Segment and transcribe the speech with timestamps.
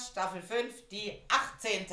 [0.00, 1.86] Podcast, Staffel 5, die 18.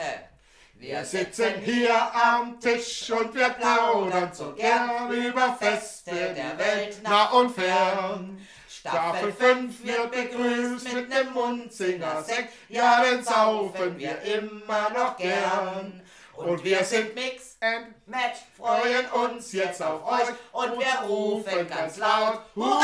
[0.75, 7.31] Wir sitzen hier am Tisch und wir plaudern so gern über Feste der Welt nah
[7.31, 8.47] und fern.
[8.70, 16.02] Staffel 5 wird begrüßt mit nem Munzinger Sekt, ja, den saufen wir immer noch gern.
[16.35, 21.98] Und wir sind Mix and Match, freuen uns jetzt auf euch und wir rufen ganz
[21.98, 22.84] laut Hurra!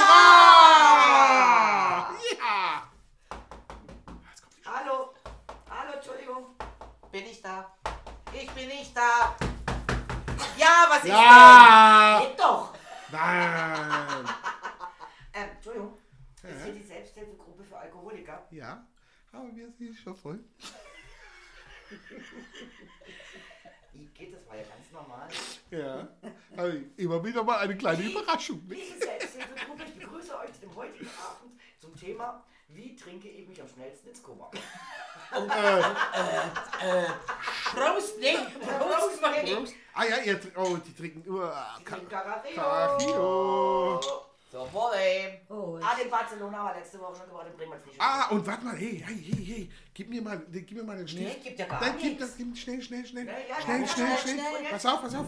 [2.39, 2.83] Ja!
[4.65, 5.13] Hallo,
[5.69, 6.45] hallo, Entschuldigung.
[7.13, 7.71] Bin ich da?
[8.33, 9.37] Ich bin nicht da.
[10.57, 12.23] Ja, was ist Ja!
[12.25, 12.73] Geht doch.
[13.11, 14.25] Nein!
[15.35, 15.97] Ähm, Entschuldigung.
[16.43, 18.45] Ist hier die Selbsthilfegruppe für Alkoholiker?
[18.51, 18.85] Ja,
[19.31, 20.43] aber wir sind schon voll.
[23.93, 24.47] Wie geht das?
[24.47, 25.27] War ja ganz normal.
[25.71, 26.07] Ja,
[26.55, 28.61] also immer wieder mal eine kleine Überraschung.
[28.67, 28.75] ne?
[28.75, 32.43] Liebe Selbsthilfegruppe, ich begrüße euch dem heutigen Abend zum Thema
[32.73, 34.49] Wie trinke ich mich am schnellsten ins Koma?
[37.71, 39.67] Prost, nee, Prost, mein Ding.
[39.93, 42.55] Ah ja, ihr, oh, die trinken trinke Carajillo.
[42.55, 44.01] Carajillo.
[44.51, 45.41] So, Wolle.
[45.83, 47.99] Ah, den Barcelona war letzte Woche schon gebracht, den bringen wir jetzt nicht.
[47.99, 51.07] Ah, und warte mal, hey, hey, hey, hey, gib mir mal, gib mir mal den
[51.07, 51.23] Stift.
[51.23, 53.87] Nee, gibt ja gar Dann gib das, gib, schnell, schnell, schnell, Ja, ja, schnell, ja,
[53.87, 54.71] schnell, ja, schnell, schnell.
[54.71, 55.25] Pass auf, pass auf.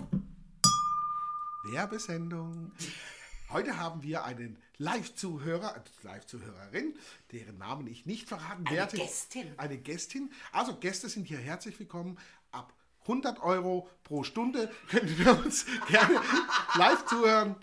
[1.64, 2.72] Werbesendung.
[3.52, 6.98] Heute haben wir einen Live-Zuhörer, äh, Live-Zuhörerin,
[7.32, 8.98] deren Namen ich nicht verraten Eine werde.
[8.98, 9.54] Gästin.
[9.58, 10.32] Eine Gästin.
[10.52, 12.18] Also Gäste sind hier herzlich willkommen.
[12.52, 16.20] Ab 100 Euro pro Stunde können wir uns gerne
[16.76, 17.56] live zuhören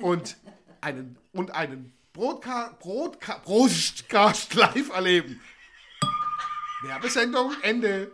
[0.00, 0.36] und
[0.80, 5.40] einen, und einen Broadca Broadca Broadcast live erleben.
[6.82, 8.12] Werbesendung, Ende.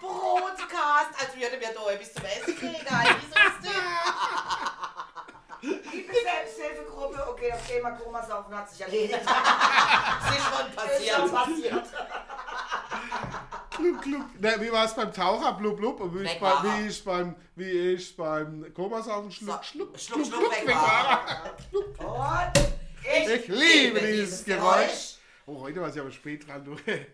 [0.00, 2.80] Broadcast, als würden wir da bis zum Essen kriegen.
[5.62, 9.20] Liebe Selbsthilfegruppe, okay, das Thema Komasaufen hat sich erledigt.
[9.24, 10.66] Das ist schon
[11.06, 11.32] Ist schon passiert.
[11.32, 11.86] passiert.
[13.70, 14.24] Klug, klug.
[14.38, 15.52] Na, wie war es beim Taucher?
[15.54, 16.00] Blub, blub.
[16.00, 16.78] Und wie ist Weg beim, war er.
[16.82, 19.30] wie ist beim, wie ist beim Komasaufen?
[19.30, 21.44] Schluck, schluck, Schluck, Schluck, weg war
[22.52, 22.58] Und
[23.04, 25.16] ich, Ich liebe dieses Geräusch.
[25.46, 26.64] Oh, heute war ich aber spät dran.
[26.64, 26.72] Du.
[26.86, 27.06] Äh,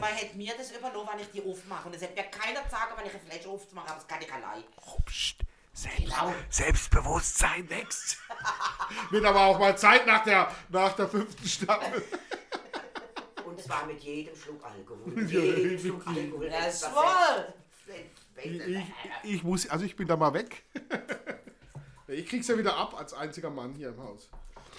[0.00, 1.86] man hätte mir das überlassen, wenn ich die aufmache.
[1.88, 4.32] Und es hätte mir keiner sagen, wenn ich eine Flasche aufzumache, aber das kann ich
[4.32, 4.64] allein.
[4.86, 5.36] Oh, pst.
[5.72, 6.34] Selbst, Genau.
[6.48, 8.18] Selbstbewusstsein wächst.
[9.10, 12.02] Wird aber auch mal Zeit nach der, nach der fünften Staffel.
[13.44, 15.12] und zwar mit jedem Schluck Alkohol.
[15.14, 15.78] Ja, Mit jedem.
[15.78, 16.50] Schluck Alkohol.
[16.50, 17.54] Das wohl.
[18.42, 18.84] Ich, ich,
[19.22, 20.64] ich muss, also ich bin da mal weg.
[22.12, 24.28] Ich krieg's ja wieder ab als einziger Mann hier im Haus.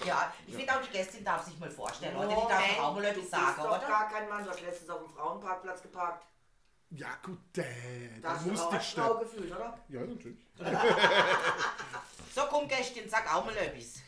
[0.04, 2.28] Ja, ich finde auch, die Gästin darf sich mal vorstellen, oder?
[2.28, 3.86] Die darf auch mal bist sagen, doch oder?
[3.88, 6.26] gar kein Mann, du hast letztens auf dem Frauenparkplatz geparkt.
[6.94, 7.62] Ja gut, äh,
[8.20, 9.14] Da da hast du musste ich schnell.
[9.20, 9.78] gefühlt, oder?
[9.88, 10.38] Ja, natürlich.
[12.34, 14.00] So, komm, Gästin, sag auch mal etwas.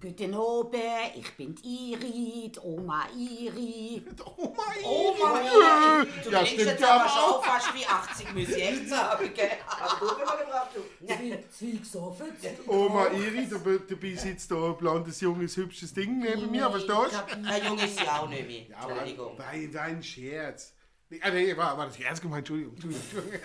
[0.00, 0.74] Guten Abend,
[1.16, 4.04] ich bin die Irit, Oma Iri.
[4.06, 6.08] Mein Oh mein Gott.
[6.24, 7.44] Du Ja, stimmt jetzt ja aber aber schon auch.
[7.44, 9.50] fast wie 80, muss ich echt sagen, gell?
[9.66, 11.42] Hast du immer gebracht, du?
[11.50, 12.26] Viel, gesoffen.
[12.66, 16.90] Oma Iri, du, bi- dabei sitzt da ein blondes, junges, hübsches Ding neben mir, verstehst
[16.90, 17.48] du?
[17.48, 18.62] Ein Junge ist ja auch nicht mehr.
[18.70, 19.36] Ja, aber Entschuldigung.
[19.36, 20.72] bei dein Scherz.
[21.12, 22.38] Nee, ah, nee, war, war das ernst gemeint?
[22.48, 23.40] Entschuldigung, Entschuldigung.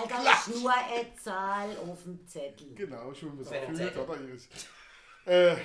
[0.00, 2.72] Alter, ist nur eine Zahl auf dem Zettel.
[2.76, 3.98] Genau, schon was Zettel.
[3.98, 4.16] oder?
[5.26, 5.56] Äh,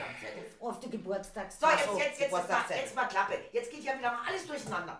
[0.59, 1.59] Auf der Geburtstags.
[1.59, 3.34] So, jetzt, jetzt, jetzt, jetzt, mal, jetzt mal Klappe.
[3.51, 5.00] Jetzt geht ja wieder mal alles durcheinander.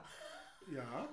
[0.72, 1.08] ja.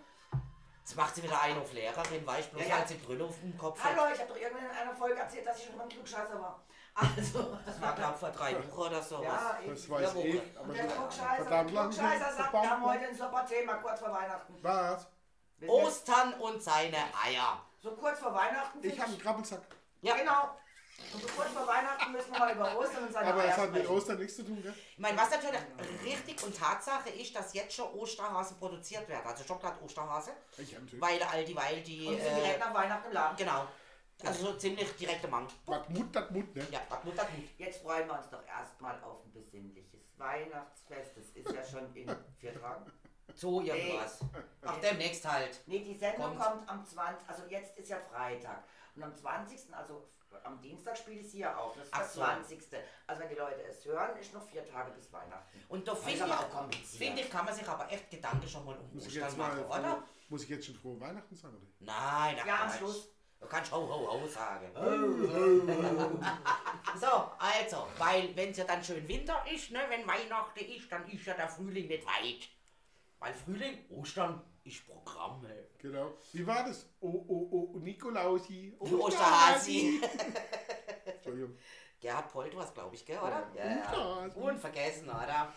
[0.84, 2.80] Jetzt macht sie wieder einen auf Lehrerin, weißt du, bloß Ja, ja.
[2.80, 3.96] weil sie Brille auf dem Kopf hat.
[3.96, 6.40] Hallo, ich habe doch irgendwann in einer Folge erzählt, dass ich schon mal ein Klugscheißer
[6.40, 6.60] war.
[6.94, 9.22] Also, Das war, glaube ich, vor drei Wochen oder so.
[9.22, 9.90] ja, Das eben.
[9.94, 10.34] weiß Ja, wo- ich.
[10.34, 11.64] Und Aber der Klugscheißer, der.
[11.66, 14.54] Klugscheißer sagt, wir haben heute ein super Thema, kurz vor Weihnachten.
[14.60, 15.06] Was?
[15.68, 17.64] Ostern und seine Eier.
[17.80, 18.78] So kurz vor Weihnachten.
[18.82, 19.62] Ich habe einen Krabbelsack.
[20.02, 20.16] Ja.
[20.16, 20.56] Genau.
[21.14, 23.70] Und so kurz vor Weihnachten müssen wir mal über Ostern und seine Aber Eier hat
[23.72, 23.96] mit sprechen.
[23.96, 24.74] Ostern nichts zu tun, gell?
[24.92, 25.60] Ich meine, was natürlich
[26.04, 29.26] richtig und Tatsache ist, dass jetzt schon Osterhasen produziert werden.
[29.26, 30.30] Also Schokolade-Osterhase.
[30.58, 31.00] Ich natürlich.
[31.00, 32.06] Weil all die, weil die.
[32.06, 33.36] Und die sind direkt Äh, nach Weihnachten im Laden.
[33.36, 33.66] genau.
[34.24, 35.48] Also so ziemlich direkte Mang.
[35.66, 36.64] Was Mut, das Mut, ne?
[36.70, 37.48] Ja, das Mutter gut.
[37.58, 41.16] Jetzt freuen wir uns doch erstmal auf ein besinnliches Weihnachtsfest.
[41.16, 42.92] Das ist ja schon in vier Tagen.
[43.34, 44.20] So irgendwas.
[44.64, 45.60] Ach, demnächst halt.
[45.66, 46.40] Nee, die Sendung Kommt.
[46.40, 47.28] kommt am 20.
[47.28, 48.62] Also jetzt ist ja Freitag.
[48.94, 49.74] Und am 20.
[49.74, 50.08] also
[50.44, 51.74] am Dienstag spiele ich sie ja auf.
[51.76, 52.20] Das ist Ach der so.
[52.20, 52.62] 20.
[53.06, 55.62] Also wenn die Leute es hören, ist noch vier Tage bis Weihnachten.
[55.68, 58.48] Und da Das ist finde ich, auch finde ich, kann man sich aber echt Gedanken
[58.48, 60.02] schon mal um Muss ich Ostern machen, frohe, oder?
[60.28, 61.66] muss ich jetzt schon frohe Weihnachten sagen, oder?
[61.80, 62.72] Nein, da Ja, am.
[62.72, 63.08] Schluss.
[63.40, 64.70] Du kannst ho, ho, ho sagen.
[67.00, 67.06] so,
[67.38, 71.26] also, weil wenn es ja dann schön Winter ist, ne, wenn Weihnachten ist, dann ist
[71.26, 72.48] ja der Frühling nicht weit.
[73.22, 75.44] Weil Frühling, Ostern ist Programm.
[75.46, 75.68] ey.
[75.78, 76.12] Genau.
[76.32, 76.86] Wie war das?
[77.00, 78.74] Oh, oh, oh, Nikolausi.
[78.80, 80.02] Osterhasi.
[81.04, 81.56] Entschuldigung.
[82.00, 83.48] Gerhard Polt was, glaube ich, gell, oder?
[83.54, 84.40] Ja, Osterhasi.
[84.40, 85.52] Unvergessen, oder?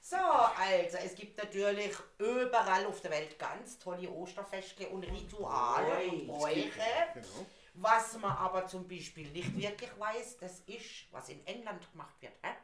[0.00, 6.26] So, also es gibt natürlich überall auf der Welt ganz tolle Osterfeste und Rituale und
[6.26, 6.70] Bräuche.
[7.12, 7.46] Genau.
[7.74, 12.32] Was man aber zum Beispiel nicht wirklich weiß, das ist, was in England gemacht wird.
[12.42, 12.54] Hä?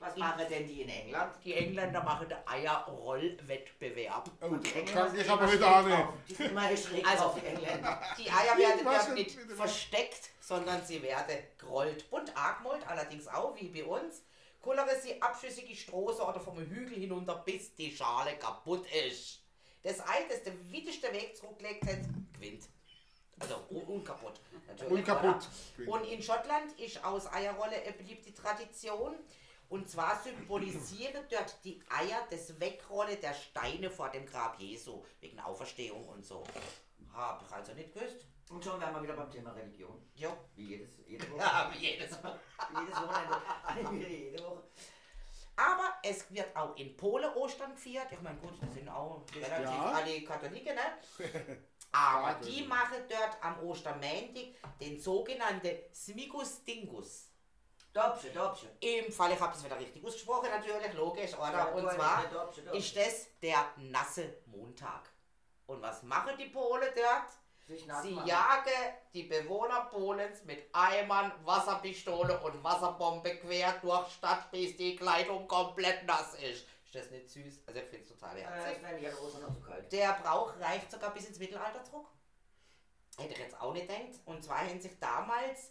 [0.00, 1.34] Was machen denn die in England?
[1.44, 4.30] Die Engländer machen den Eierrollwettbewerb.
[4.40, 5.62] Oh, das kann ich aber nicht.
[6.28, 8.02] Die sind immer geschreckt Also- auf die Engländer.
[8.18, 12.08] Die Eier werden denn nicht versteckt, sondern sie werden gerollt.
[12.10, 14.22] Bunt angemalt, allerdings auch wie bei uns.
[14.62, 19.40] Kullere sie abschüssige Strohse oder vom Hügel hinunter, bis die Schale kaputt ist.
[19.82, 21.98] Das Ei, das den weitesten Weg zurücklegt hat,
[22.34, 22.64] gewinnt.
[23.38, 24.38] Also un unkaputt.
[24.66, 25.48] Natürlich, Unkaputt.
[25.86, 29.14] Und in Schottland ist aus Eierrolle eine beliebte Tradition.
[29.70, 35.38] Und zwar symbolisieren dort die Eier das Wegrollen der Steine vor dem Grab Jesu, wegen
[35.40, 36.42] Auferstehung und so.
[37.14, 38.26] Hab ich also nicht gewusst.
[38.50, 40.10] Und schon wären wir wieder beim Thema Religion.
[40.14, 40.36] Jo.
[40.56, 41.38] Wie jedes, jede Woche.
[41.40, 44.06] Ja, wie jedes Wochenende.
[44.08, 44.64] Jede Woche.
[45.54, 48.10] Aber es wird auch in Polen Ostern gefeiert.
[48.10, 49.92] Ich meine, gut, das sind auch relativ Ja.
[49.92, 51.58] alle Katholiken, ne?
[51.92, 57.29] Aber die machen dort am Ostermäntig den sogenannten Smigus Dingus.
[57.92, 58.68] Dobsche, Dobsche.
[58.80, 61.52] Im Fall, ich habe das wieder richtig ausgesprochen, natürlich, logisch, oder?
[61.52, 62.78] Ja, Und zwar Dobsche, Dobsche.
[62.78, 65.08] ist das der nasse Montag.
[65.66, 68.02] Und was machen die Polen dort?
[68.02, 68.72] Sie jagen
[69.14, 76.04] die Bewohner Polens mit Eimern, Wasserpistole und Wasserbombe quer durch Stadt, bis die Kleidung komplett
[76.04, 76.66] nass ist.
[76.86, 77.60] Ist das nicht süß?
[77.68, 79.04] Also ich finde es total Äh, herzig.
[79.04, 79.92] es zu kalt.
[79.92, 82.06] Der Brauch reicht sogar bis ins Mittelalter zurück.
[83.16, 84.18] Hätte ich jetzt auch nicht gedacht.
[84.24, 85.70] Und zwar haben sich damals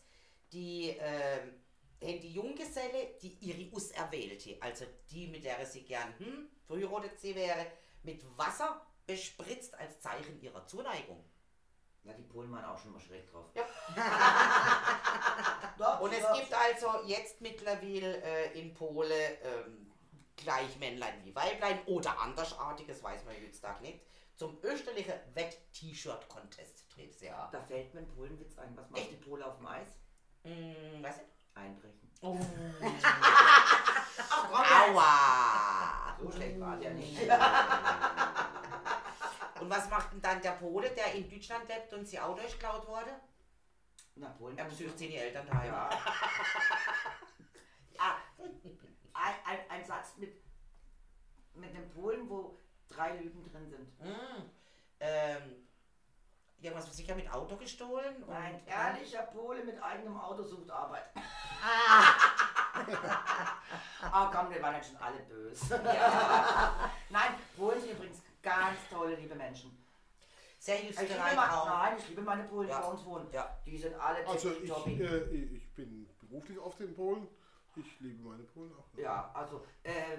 [0.53, 1.61] die, ähm,
[2.01, 7.35] haben die Junggeselle, die ihre Auserwählte, also die, mit der sie gern hm, verheiratet sie
[7.35, 7.65] wäre,
[8.03, 11.21] mit Wasser bespritzt als Zeichen ihrer Zuneigung.
[12.03, 13.47] Ja, die Polen waren auch schon mal schräg drauf.
[13.53, 13.65] Ja.
[16.01, 19.91] Und es gibt also jetzt mittlerweile äh, in Polen ähm,
[20.37, 23.99] gleich Männlein wie Weiblein oder andersartiges, weiß man heutzutage nicht,
[24.35, 26.85] zum österlichen Wett-T-Shirt-Contest
[27.21, 27.49] ja.
[27.51, 28.75] Da fällt mir ein Polenwitz ein.
[28.75, 29.99] Was macht die Pole auf dem Eis?
[30.43, 31.38] Hm, was ist?
[31.59, 32.11] Einbrechen.
[32.21, 32.37] Oh.
[34.29, 36.15] Ach komm, Aua!
[36.19, 37.19] So schlecht war der nicht.
[39.61, 42.87] Und was macht denn dann der Pole, der in Deutschland lebt und sie Auto geklaut
[42.87, 43.11] wurde?
[44.15, 44.57] Na, Polen.
[44.57, 45.71] Er besucht seine Eltern daheim.
[45.71, 45.89] Ja.
[47.97, 48.15] ah,
[49.13, 50.41] ein, ein, ein Satz mit,
[51.55, 52.59] mit dem Polen, wo
[52.89, 53.87] drei Lügen drin sind.
[53.99, 54.49] Hm.
[54.99, 55.68] Ähm,
[56.61, 58.23] irgendwas sicher mit Auto gestohlen?
[58.23, 61.05] und Ein ehrlicher Pole mit eigenem Auto sucht Arbeit.
[61.61, 62.15] Ah.
[64.01, 65.75] Ah, komm, wir waren jetzt schon alle böse.
[65.83, 66.89] Ja.
[67.09, 69.77] Nein, Polen sind übrigens ganz tolle, liebe Menschen.
[70.57, 71.65] Sehr Ich liebe, hilfsbereit meine, auch.
[71.67, 72.79] nein, ich liebe meine Polen, die Ja.
[72.79, 73.27] bei uns wohnen.
[73.33, 73.57] Ja.
[73.65, 77.27] Die sind alle Also ich, äh, ich bin beruflich oft in Polen.
[77.75, 78.97] Ich liebe meine Polen auch.
[78.97, 80.17] Ja, also äh,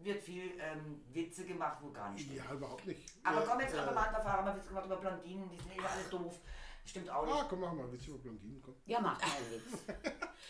[0.00, 2.38] wird viel ähm, Witze gemacht, wo gar nicht stimmt.
[2.38, 3.00] Ja, überhaupt nicht.
[3.22, 5.72] Aber komm jetzt, äh, aber mal, da fahren wir Witze gemacht über Blondinen, die sind
[5.76, 6.38] immer alle doof.
[6.84, 7.48] Stimmt auch Ah, nicht.
[7.50, 8.74] komm, mach mal ein Witz über Blondinen, komm.
[8.86, 9.78] Ja, mach mal einen Witz.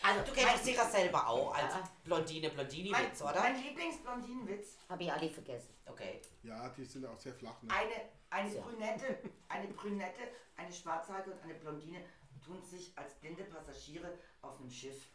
[0.03, 1.91] Also, Du kennst dich sicher selber auch als Ja.
[2.05, 3.41] Blondine, mein, Blondini-Witz, oder?
[3.41, 5.75] mein Lieblingsblondinenwitz, Hab ich alle vergessen.
[5.87, 6.23] Okay.
[6.45, 7.61] Ja, die sind auch sehr flach.
[7.63, 7.71] Ne?
[7.75, 7.93] eine,
[8.31, 8.63] eine Ja.
[8.63, 9.19] Brünette,
[9.49, 10.21] eine Brünette,
[10.57, 12.05] eine Schwarzhaarige und eine Blondine
[12.45, 15.09] tun sich als blinde Passagiere auf einem Schiff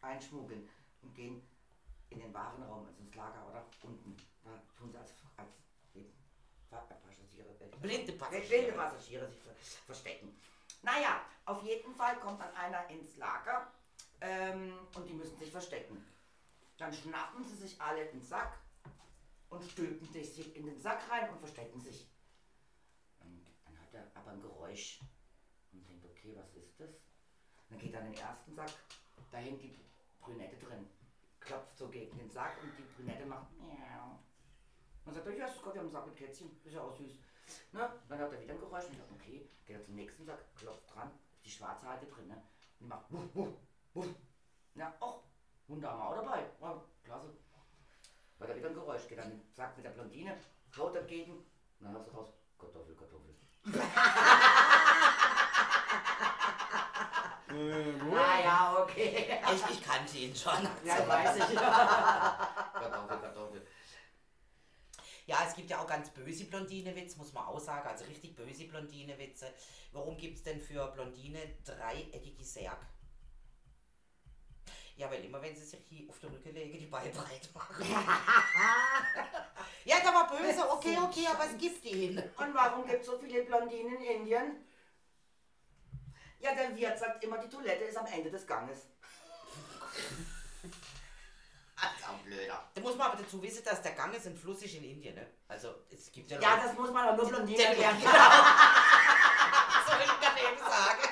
[0.00, 0.68] einschmuggeln
[1.02, 1.42] und gehen
[2.10, 4.16] in den Warenraum, also ins Lager oder unten.
[4.44, 5.50] Da tun sie als, als
[5.94, 6.12] eben
[6.70, 8.48] Fa- Passagiere, äh, Blinde Passagiere.
[8.48, 9.54] blinde Passagiere sich ver
[9.86, 10.38] verstecken.
[10.82, 13.70] Naja, auf jeden Fall kommt dann einer ins Lager
[14.20, 16.04] ähm, und die müssen sich verstecken.
[16.78, 18.58] Dann schnappen sie sich alle in den Sack
[19.48, 22.06] und stülpen sich in den Sack rein und verstecken sich.
[23.20, 25.00] Und dann hat er aber ein Geräusch
[25.72, 26.90] und denkt, okay, was ist das?
[27.68, 28.70] Dann geht er in den ersten Sack,
[29.32, 29.74] da hängt die
[30.20, 30.86] Brünette drin,
[31.46, 34.18] klopft so gegen den Sack und die Brünette macht miau.
[35.04, 37.12] Und sagt er, ja, Gott, wir haben einen Sack mit Kätzchen, ist ja auch süß.
[37.72, 37.88] Ne?
[38.08, 40.92] Dann hat er wieder ein Geräusch und sagt, okay, geht er zum nächsten Sack, klopft
[40.92, 42.34] dran, ist die schwarze Halte drin, ne?
[42.34, 43.54] Und die macht wuff, wuff,
[43.94, 44.06] wuff.
[44.74, 45.22] Ja, auch,
[45.68, 46.44] Hunde haben wir auch dabei.
[46.60, 47.32] Ja, klasse.
[48.38, 50.36] Weil da wieder ein Geräusch geht, dann sagt mit der Blondine,
[50.76, 51.46] haut dagegen, und
[51.80, 53.34] dann hast du raus, Kartoffel, Kartoffel.
[57.56, 58.16] Äh, wo?
[58.16, 58.95] Ah ja, okay.
[59.54, 60.68] Ich, ich kannte ihn schon.
[60.84, 61.56] Ja, weiß ich.
[61.56, 63.66] Kartoffel, Kartoffel.
[65.26, 67.88] Ja, es gibt ja auch ganz böse Blondinewitze, muss man auch sagen.
[67.88, 69.52] Also richtig böse Blondinewitze.
[69.92, 72.78] Warum gibt es denn für Blondine dreieckige Särg?
[74.96, 77.84] Ja, weil immer wenn sie sich hier auf der Rücke legen, die Beine breit machen.
[79.84, 82.18] ja, der war böse, okay, okay, aber es gibt ihn.
[82.18, 84.64] Und warum gibt es so viele Blondinen in Indien?
[86.38, 88.86] Ja, der Wirt sagt immer, die Toilette ist am Ende des Ganges.
[91.78, 92.64] Also, blöder.
[92.74, 95.26] Da muss man aber dazu wissen, dass der Ganges ein Fluss ist in Indien, ne?
[95.48, 98.00] Also, es gibt ja Ja, das muss man aber nur blondieren Ja, lernen.
[99.86, 101.08] soll ich gerade eben sagen.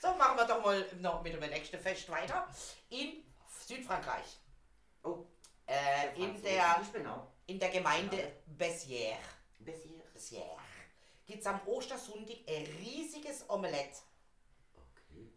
[0.00, 2.46] so, machen wir doch mal noch mit dem nächsten Fest weiter.
[2.90, 3.24] In
[3.66, 4.38] Südfrankreich.
[5.02, 5.26] Oh,
[5.66, 7.26] Äh, in, der, Ich bin auch.
[7.46, 9.16] in der Gemeinde Bessières.
[9.58, 10.02] Bis hier.
[10.14, 10.58] Bessières.
[11.26, 13.96] Gibt es am Ostersonntag ein riesiges Omelett.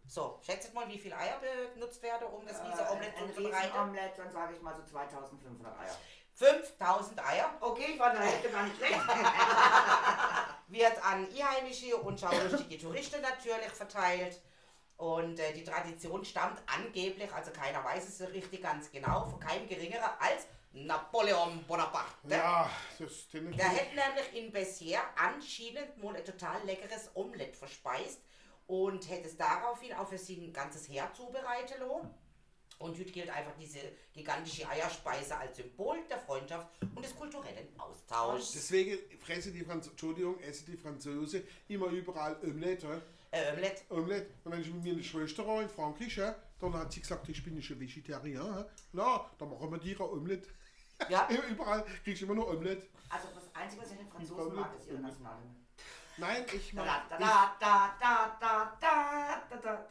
[0.07, 1.39] So, schätzt mal, wie viele Eier
[1.73, 3.65] benutzt werden, um das riesige Äh, Omelett ein zuzubereiten?
[3.65, 5.97] Riesenomelett, dann sage ich mal so 2500 Eier.
[6.35, 8.93] 5000 Eier Okay, ich war der Hälfte gar nicht schlecht.
[10.67, 14.41] wird an Einheimische und schaulustige Touristen natürlich verteilt.
[14.97, 19.39] Und äh, die Tradition stammt angeblich, also keiner weiß es so richtig ganz genau, von
[19.39, 22.11] keinem geringerer als Napoleon Bonaparte.
[22.29, 28.21] Ja, das den Der hätte nämlich in Bessières anscheinend mal ein total leckeres Omelett verspeist
[28.67, 31.81] und hätte es daraufhin auch für sein ganzes Heer zubereitet.
[32.77, 33.79] Und heute gilt einfach diese
[34.13, 38.51] gigantische Eierspeise als Symbol der Freundschaft und des kulturellen Austauschs.
[38.51, 43.01] Deswegen fressen die Franz Entschuldigung, essen die Franzosen immer überall Omelette.
[43.31, 43.81] Äh, Omelette.
[43.89, 44.29] Omelette.
[44.43, 47.43] Und wenn ich mit meiner Schwester war in Frankreich, ja, dann hat sie gesagt, ich
[47.43, 48.69] bin nicht ein Vegetarier.
[48.93, 50.49] Ja, dann machen wir dir ein Omelette.
[51.09, 51.29] Ja.
[51.49, 52.87] überall kriegst du immer nur Omelette.
[53.09, 55.64] Also das Einzige, was ich den Franzosen mag, ist ihre Nationalhymne.
[56.17, 56.87] Nein, ich mag.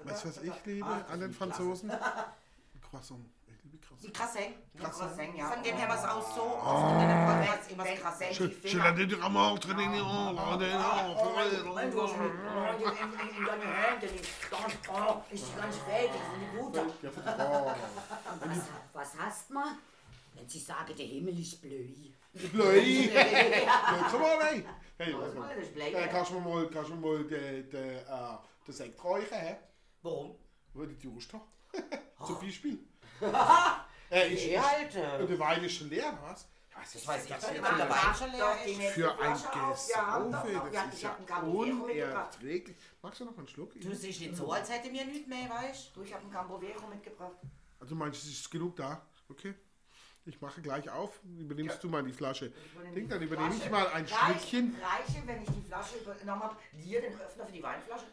[0.04, 1.90] Weißt du, was ich liebe ah, an den Franzosen?
[2.90, 3.20] Croissant.
[4.02, 4.54] Die Krasseng.
[4.78, 5.46] Krasseng, ja.
[5.50, 6.42] Von dem her war es auch so.
[6.42, 7.72] Oh.
[7.72, 8.32] Immer Krasseng.
[8.62, 9.94] Je la dette ramon traînée en
[15.30, 16.86] Ist die ganz fertig, die Butter.
[18.92, 19.76] Was hast du mal?
[20.34, 22.13] Wenn sie sagen, der Himmel ist blöd.
[22.52, 23.10] Blei!
[23.14, 24.64] ja, come on, ey!
[24.98, 25.92] Hey, was mal, das ist Blei.
[25.92, 29.40] Äh, kannst du mir mal, kannst du mir mal den, den, äh, den Sekt räuchern?
[29.40, 29.54] He?
[30.02, 30.36] Warum?
[30.72, 31.44] Weil ich Durst habe.
[32.26, 32.78] Zum Beispiel.
[34.10, 35.20] äh, ich, ich, halt.
[35.20, 36.48] Und der Wein ist schon leer, was?
[36.76, 37.26] Was ist das?
[37.28, 42.76] Das ist ja leer für ein Gesaufe, das ist ja unerträglich.
[43.00, 43.80] Magst du noch einen Schluck?
[43.80, 46.02] Du siehst nicht so, als hätte mir nichts mehr, weißt du?
[46.02, 47.36] Ich habe einen Cambrovero mitgebracht.
[47.78, 49.06] Also meinst du, es ist genug da?
[49.28, 49.54] Okay.
[50.26, 51.20] Ich mache gleich auf.
[51.38, 52.50] Übernimmst du mal die Flasche.
[52.94, 54.74] Ding, dann übernehme ich mal ein Reich- Schlückchen.
[54.82, 58.06] Reiche, wenn ich die Flasche übernommen habe, dir den Öffner für die Weinflasche?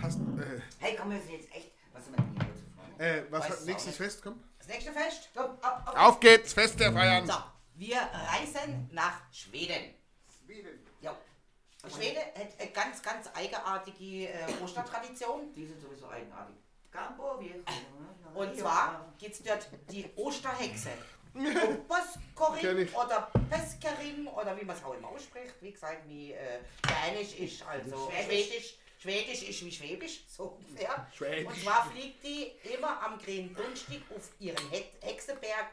[0.00, 1.72] Hast, äh, Hey, komm, wir sind jetzt echt.
[1.92, 3.96] Was sind wir denn hier zu äh, was hat es nächstes.
[3.96, 4.22] Fest?
[4.22, 4.42] Komm.
[4.58, 5.28] Das nächste Fest.
[5.34, 5.94] Komm, ab, ab.
[6.08, 7.26] Auf geht's, Fest der Feiern.
[7.26, 7.34] So,
[7.74, 9.94] wir reisen nach Schweden.
[11.00, 11.16] Ja.
[11.94, 15.54] Schweden hat eine ganz, ganz eigenartige äh, Ostertradition.
[15.54, 16.56] Die sind sowieso eigenartig.
[16.90, 17.58] Cambovero.
[18.34, 20.90] Und zwar gibt es dort die Osterhexe.
[21.88, 25.54] Boskorin oder Peskerin oder wie man es auch immer ausspricht.
[25.60, 28.46] Wie gesagt, wie äh, Dänisch ist also Schwäbisch.
[28.46, 28.74] Schwedisch.
[29.00, 31.06] Schwedisch ist wie Schwäbisch, so ungefähr.
[31.14, 31.46] Schwäbisch.
[31.46, 35.66] Und zwar fliegt die immer am grünen Dunstig auf ihren He Hexenberg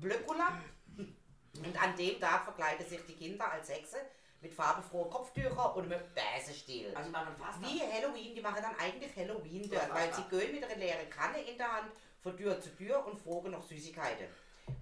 [0.00, 0.60] Blöckula.
[0.96, 3.96] Und an dem Tag verkleiden sich die Kinder als Hexe
[4.40, 6.94] mit farbenfrohen Kopftüchern und mit Bäsestiel.
[6.94, 10.64] Also, machen fast Wie Halloween, die machen dann eigentlich Halloween dort, weil sie gehen mit
[10.64, 11.90] einer leeren Kanne in der Hand
[12.22, 14.28] von Tür zu Tür und fragen nach Süßigkeiten.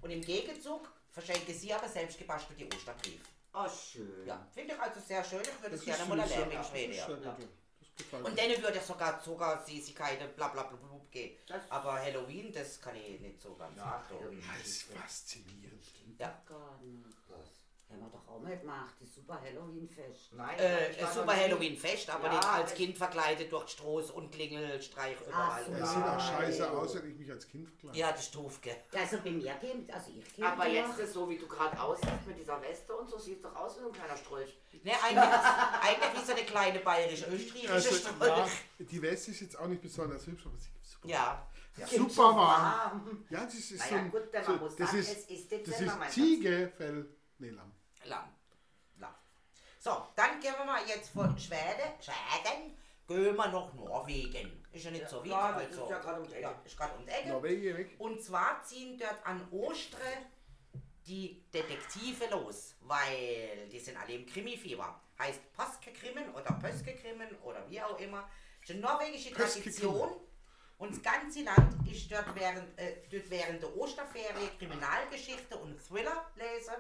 [0.03, 3.21] Und im Gegenzug verschenken sie aber selbst gebastelte Osterbrief.
[3.55, 4.27] Oh, schön.
[4.27, 5.41] Ja, finde ich also sehr schön.
[5.41, 6.93] Ich würde es gerne mal erleben in Schweden.
[6.95, 7.37] Ja.
[8.23, 11.35] Und denen würde ich sogar Zuckersüßigkeiten, bla bla bla bla gehen.
[11.47, 13.77] Das- Aber Halloween, das kann ich nicht so ganz.
[13.79, 14.05] Ja.
[14.11, 14.43] Halloween.
[14.59, 15.83] Das ist faszinierend.
[16.19, 16.43] Ja.
[16.47, 17.07] Gar nicht.
[17.89, 20.33] Haben wir doch auch mal gemacht, das super Halloween-Fest.
[20.33, 23.69] Nein, Äh, ich war super noch nie- Halloween-Fest, aber Ja, nicht als Kind verkleidet durch
[23.71, 25.65] Stroß und Klingelstreich überall.
[25.65, 25.73] so.
[25.73, 26.71] Es sieht auch scheiße Nein.
[26.73, 27.97] aus, wenn ich mich als Kind verkleide.
[27.97, 28.77] Ja, das ist doof, gell?
[28.93, 32.27] Also bei mir kommt, also ich komme Aber jetzt ist so, wie du gerade aussiehst
[32.27, 34.59] mit dieser Weste und so, siehst doch aus wie so ein kleiner Strolch.
[34.83, 35.25] Ne, eigentlich,
[35.81, 38.31] eigentlich wie so eine kleine bayerische-österreichische Also, Strolch.
[38.31, 41.09] ja, die Weste ist jetzt auch nicht besonders hübsch, aber sie gibt super.
[41.09, 41.49] Ja.
[41.87, 43.27] Super warm.
[43.29, 45.19] Ja, das ist so Naja, ein, gut, denn so, man muss das sagen, ist, es
[45.31, 46.15] ist das Dezember, mein ist Schatz.
[46.15, 47.09] Ziegefell.
[47.39, 47.73] Nee, Lamm.
[48.05, 48.35] Lamm.
[48.99, 49.15] Lamm.
[49.79, 52.77] So, dann gehen wir mal jetzt von Schweden, Schweden,
[53.07, 54.65] gehen wir nach Norwegen.
[54.73, 55.27] Ist ja nicht so weit.
[55.27, 56.43] Ja, das also, ist ja gerade um die Ecke.
[56.43, 57.29] Ja, ist gerade um die Ecke.
[57.29, 57.95] Norwegen weg.
[57.99, 59.99] Und zwar ziehen dort an Ostre
[61.07, 65.01] die Detektive los, weil die sind alle im Krimi-Fieber.
[65.19, 68.29] Heißt Poskekrimmen oder Pöskekrimmen oder wie auch immer.
[68.61, 70.11] Das ist eine norwegische Tradition.
[70.79, 76.31] Und das ganze Land ist dort während, äh, dort während der Osterferie Kriminalgeschichte und Thriller
[76.35, 76.75] lesen,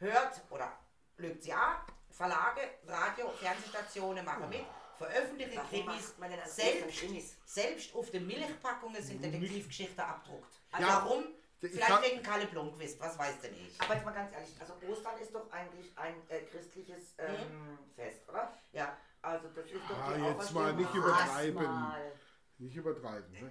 [0.00, 0.72] hört oder
[1.16, 1.76] lügt sie an,
[2.10, 4.64] Verlage, Radio, Fernsehstationen machen mit,
[4.98, 6.14] veröffentlichen Krimis,
[6.46, 7.36] selbst, Krimis?
[7.44, 10.52] selbst auf den Milchpackungen sind Detektivgeschichten abdruckt.
[10.78, 11.24] Ja, Warum?
[11.62, 13.78] ich Vielleicht wegen Kalle Blomqvist, was weiß denn ich.
[13.80, 18.26] Aber jetzt mal ganz ehrlich, also Ostern ist doch eigentlich ein äh, christliches ähm, Fest,
[18.28, 18.52] oder?
[18.72, 21.62] Ja, Also das ist doch Ah, die jetzt mal nicht Ah, übertreiben.
[21.64, 22.12] Mal.
[22.60, 23.30] Nicht übertreiben.
[23.32, 23.50] Ne?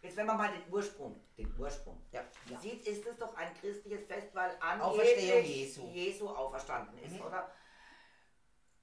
[0.00, 2.22] Jetzt wenn man mal den Ursprung, den Ursprung Ja.
[2.62, 4.50] sieht, ist es doch ein christliches Fest, weil
[4.80, 5.88] Auferstehung angeblich Jesu.
[5.88, 7.20] Jesu auferstanden ist, Mhm.
[7.26, 7.50] oder?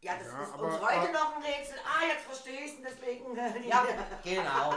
[0.01, 1.77] Ja, das Ja, ist aber- uns heute aber- noch ein Rätsel.
[1.83, 3.35] Ah, jetzt verstehe ich es deswegen.
[3.67, 3.83] Ja,
[4.23, 4.75] genau.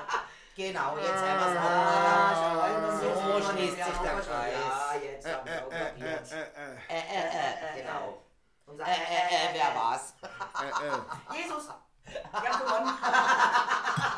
[0.57, 3.43] Genau, jetzt haben wir es Ah, noch.
[3.43, 4.55] so schließt sich der Kreis.
[4.55, 6.33] Ja, jetzt Äh, haben wir auch äh, äh, kapiert.
[6.33, 8.23] äh, äh, Äh, äh, äh, genau.
[8.67, 10.15] Unser Äh, äh, äh, wer war's?
[10.23, 11.39] äh, äh.
[11.39, 11.69] Jesus.
[12.05, 12.99] Wir haben gewonnen.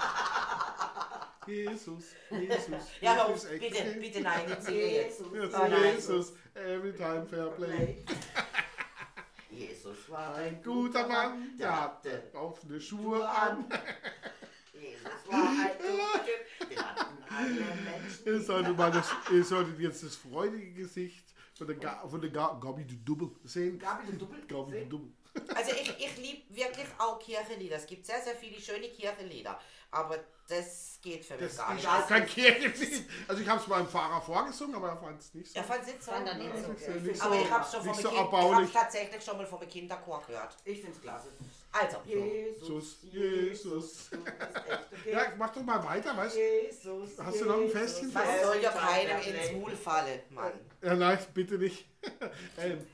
[1.51, 2.69] Jesus, Jesus.
[3.01, 3.61] Ja, auf, echt.
[3.61, 4.69] bitte, bitte nein, jetzt.
[4.71, 5.27] Jesus.
[5.33, 5.67] Jesus, Oh.
[5.67, 8.05] Jesus, every time fair play.
[9.51, 13.65] Jesus war Ein guter Mann, der hatte offene Schuhe an.
[14.73, 16.69] Jesus war ein guter Typ.
[16.71, 18.27] Den hatten alle Menschen.
[18.27, 22.31] Ihr solltet, mal das, ihr solltet jetzt das freudige Gesicht von der, Ga, von der
[22.31, 23.79] Ga, Gabi de Double sehen.
[23.79, 24.89] Gabi de Double Gabi sehen?
[24.89, 25.09] Double.
[25.55, 27.77] Also ich, ich liebe wirklich auch Kirchenlieder.
[27.77, 29.59] Es gibt sehr, sehr viele schöne Kirchenlieder.
[29.93, 30.19] Aber
[30.49, 31.89] das geht für mich Das gar ist nicht.
[31.89, 33.05] auch kein Kirchenlied.
[33.29, 35.59] Also ich habe es meinem Fahrer vorgesungen, aber er fand es nicht so.
[35.59, 36.11] Er fand es so.
[36.13, 37.01] Fand er nicht so Nicht so, geil.
[37.01, 39.47] nicht Aber so, ich habe schon vom nicht so kind, ich hab's tatsächlich schon mal
[39.47, 40.57] vom Kinderchor gehört.
[40.65, 41.29] Ich find's klasse.
[41.73, 44.11] Also, Jesus, Jesus.
[44.11, 46.41] du bist echt Ja, mach doch mal weiter, weißt du?
[46.41, 47.11] Jesus.
[47.19, 48.13] Hast du noch ein Jesus, Festchen?
[48.13, 50.53] man Jesus, soll ja keinem ins Maul fallen, Mann.
[50.83, 51.87] Ja, nein, bitte nicht.
[52.59, 52.87] ähm,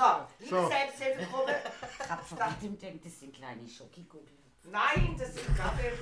[0.00, 0.06] So,
[0.38, 0.68] liebe So.
[0.68, 1.54] Selbsthilfegruppe.
[2.02, 4.38] Ich hab verwirrt denkt, das sind kleine Schockikugeln.
[4.64, 5.92] Nein, das sind Kaffee.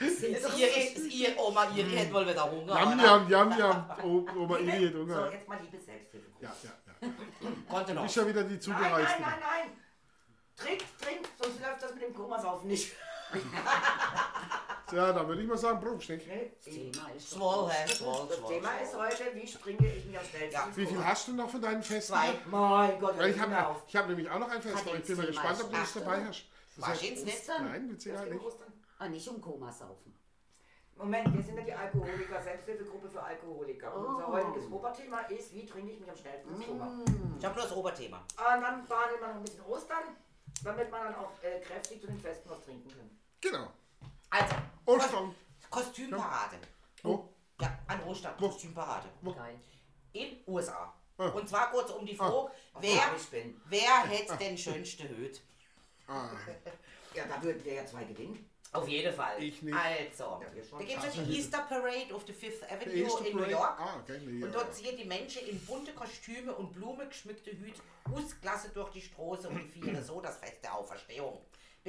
[0.00, 2.74] Sind Ist ihr, ist ihr Oma, ihr hätte wohl wieder Hunger.
[2.74, 3.90] Jam, jam, jam, jam.
[4.02, 5.30] Oma Ili hat So, Hunger.
[5.32, 6.44] jetzt mal liebe Selbsthilfegruppe.
[6.44, 6.70] Ja, ja,
[7.02, 7.08] ja.
[7.68, 8.02] Konnte noch.
[8.04, 9.20] bist ja wieder die Nein, Zugereiste.
[9.20, 9.70] nein, nein, nein.
[10.56, 12.92] Trink, trink, sonst läuft das mit dem Komasaufen nicht.
[14.92, 16.08] Ja, dann würde ich mal sagen, nicht?
[16.08, 17.88] Nee, Das Thema ist Schwoll, hä?
[17.88, 18.54] Schwoll, Das schwoll.
[18.54, 21.60] Thema ist heute, wie springe ich mir am schnellsten Wie viel hast du noch von
[21.60, 22.12] deinen Festen?
[22.14, 22.34] Zwei.
[22.46, 23.82] Mein Gott, Weil ich ich habe habe auf.
[23.86, 25.76] ich hab nämlich auch noch ein Fest, Hat aber ich bin mal gespannt, ob du
[25.76, 26.44] das Zehn dabei hast.
[26.76, 27.22] Das War heißt, ins?
[27.26, 27.64] Ostern?
[27.66, 28.44] nein, mit Sicherheit nicht.
[28.98, 30.14] Ah, nicht um Koma saufen.
[30.96, 33.94] Moment, wir sind ja die Alkoholiker, Selbsthilfegruppe für Alkoholiker.
[33.94, 34.32] Und Unser Oh.
[34.32, 36.90] heutiges Oberthema ist, wie trinke ich mich am schnellsten ins Koma?
[37.38, 38.24] Ich habe nur das Oberthema.
[38.36, 40.16] Ah, dann behandeln wir noch ein bisschen Ostern,
[40.64, 43.08] damit man dann auch äh, kräftig zu den Festen was trinken kann.
[43.40, 43.68] Genau.
[44.30, 44.56] Also,
[44.88, 45.34] Ostern.
[45.70, 46.56] Kostümparade.
[47.02, 47.28] Wo?
[47.60, 48.48] Ja, an Ostern, Wo?
[48.48, 49.08] Kostümparade.
[49.24, 49.60] Geil.
[50.12, 50.94] In USA.
[51.18, 51.28] Ah.
[51.28, 53.60] Und zwar kurz um die Frage, Auf wer, ich bin.
[53.66, 55.40] wer hätte den schönste Hüt?
[56.06, 56.30] Ah,
[57.14, 58.48] Ja, da würden wir ja zwei gewinnen.
[58.72, 59.42] Auf jeden Fall.
[59.42, 59.74] Ich nicht.
[59.76, 60.78] Also, Ja, wir schon.
[60.78, 63.50] da gibt es Also, die Easter Parade auf der Fifth Avenue Easter in New Parade.
[63.52, 63.80] York.
[63.80, 64.58] Ah, okay, nee, Und ja.
[64.58, 67.80] dort ziehen die Menschen in bunte Kostüme und blumengeschmückte Hüte
[68.14, 71.40] ausklasse durch die Straße und feiern so das Fest der Auferstehung.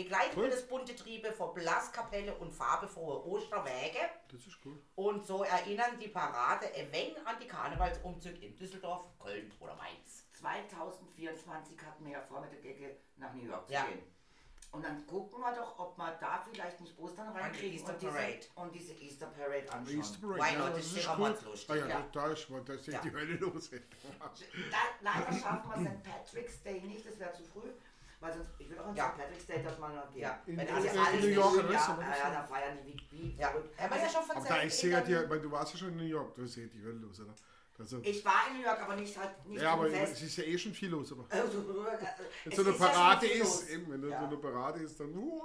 [0.04, 0.44] Begleitet Cool.
[0.44, 4.00] wird das bunte Triebe vor Blaskapelle und farbenfrohe Osterwäge.
[4.32, 4.82] Das ist cool.
[4.96, 10.26] Und so erinnern die Parade ein wenig an die Karnevalsumzug in Düsseldorf, Köln oder Mainz.
[10.40, 13.86] 2024 hatten wir ja vor, mit der Gecke nach New York zu Ja.
[13.88, 14.00] gehen.
[14.72, 17.96] Und dann gucken wir doch, ob wir da vielleicht nicht Ostern reinkriegen Easter
[18.56, 19.98] und, und diese Easter Parade anschauen.
[19.98, 20.40] Easter Parade.
[20.44, 20.70] Why ja, not?
[20.78, 21.18] das ist sicher cool.
[21.18, 22.08] mordslustig, Ah, ja, ja.
[22.14, 23.02] Da ist, da ist Ja.
[23.02, 23.70] die Hölle los.
[23.72, 26.04] Da, leider schaffen wir St.
[26.04, 27.72] Patrick's Day nicht, das wäre zu früh.
[28.22, 29.10] Weil sonst, ich will auch an Ja.
[29.12, 29.18] St.
[29.18, 30.22] Patrick's Day, dass man noch geht.
[30.24, 31.88] Ja, In- wenn in- alle in alles New York wissen, oder ja, was?
[31.88, 31.94] ja.
[31.94, 33.80] aber ja, das ja, ist- da feiern die wie, wie Ja, verrückt.
[33.80, 35.98] haben wir ja schon Aber da ist sicher dir, weil du warst ja schon in
[35.98, 37.34] New York, ist ja die Hölle los, oder?
[37.80, 40.12] Also, Ich war in New York, aber nicht halt nicht ja, zum aber Fest.
[40.12, 42.88] es ist ja eh schon viel los, aber Also, wenn es so eine ist ja
[42.88, 44.20] Parade viel ist, eben, wenn Ja.
[44.20, 45.42] so eine Parade ist, dann, oh,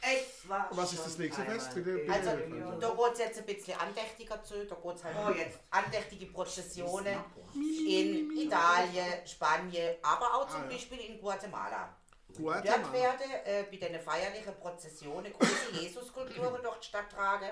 [0.00, 1.74] Es war was ist das nächste Fest?
[1.74, 2.30] Bitte- in bitte- Also,
[2.78, 4.64] da geht es jetzt ein bisschen andächtiger zu.
[4.64, 5.58] Da geht es halt Oh, jetzt.
[5.70, 7.16] andächtige Prozessionen
[7.56, 10.70] in Italien, Spanien, aber auch zum Ah, ja.
[10.70, 11.96] Beispiel in Guatemala.
[12.38, 17.50] Dort werden äh, bei den feierlichen Prozessionen große Jesus-Skulpturen durch die Stadt tragen.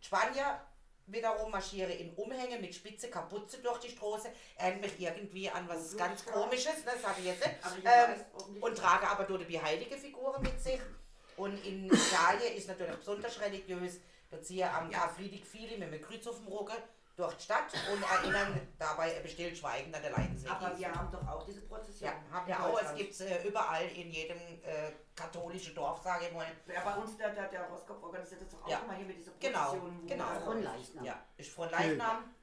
[0.00, 0.60] Die Spanier
[1.06, 4.28] wiederum marschieren in Umhänge mit spitze Kapuze durch die Straße.
[4.56, 7.58] Erinnert mich irgendwie an was ganz komisches, ne, das hatte ich jetzt nicht.
[7.84, 10.80] Ähm, und tragen aber dort die heilige Figuren mit sich.
[11.36, 14.00] Und in Italien ist natürlich besonders religiös.
[14.30, 16.76] Da ziehen am Karfreitag viele mit einem Kreuz auf dem Rücken
[17.16, 20.50] durch die Stadt und erinnern dabei ein bestillt Schweigen an der Leidensweg.
[20.52, 22.10] Aber wir haben doch auch diese Prozession.
[22.10, 22.80] Ja, haben wir auch.
[22.80, 26.46] Es gibt es äh, überall in jedem äh, katholischen Dorf, sage ich mal.
[26.66, 28.80] Ja, bei uns, der, der, der Roskopf organisiert das doch auch Ja.
[28.80, 30.06] immer hier mit dieser Genau, Prozession.
[30.06, 30.24] genau.
[30.26, 31.04] man- Von Leichnam.
[31.04, 32.34] Ja, ist von Leichnam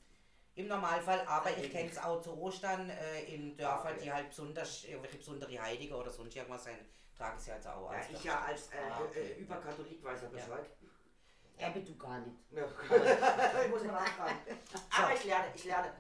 [0.56, 4.84] im Normalfall, aber ich kenne es auch zu Ostern äh, in Dörfern, die halt besonders,
[4.86, 6.78] irgendwelche besondere Heilige oder sonst irgendwas sein,
[7.16, 9.20] tragen sie halt auch Ja, als ich ja als äh, Ah, okay.
[9.38, 10.66] äh, Überkatholik weiß ja Bescheid.
[11.62, 12.36] Aber du gar nicht.
[12.52, 12.66] Ja.
[13.64, 14.38] ich muss mal nachfragen.
[14.90, 15.92] Aber ich lerne, ich lerne.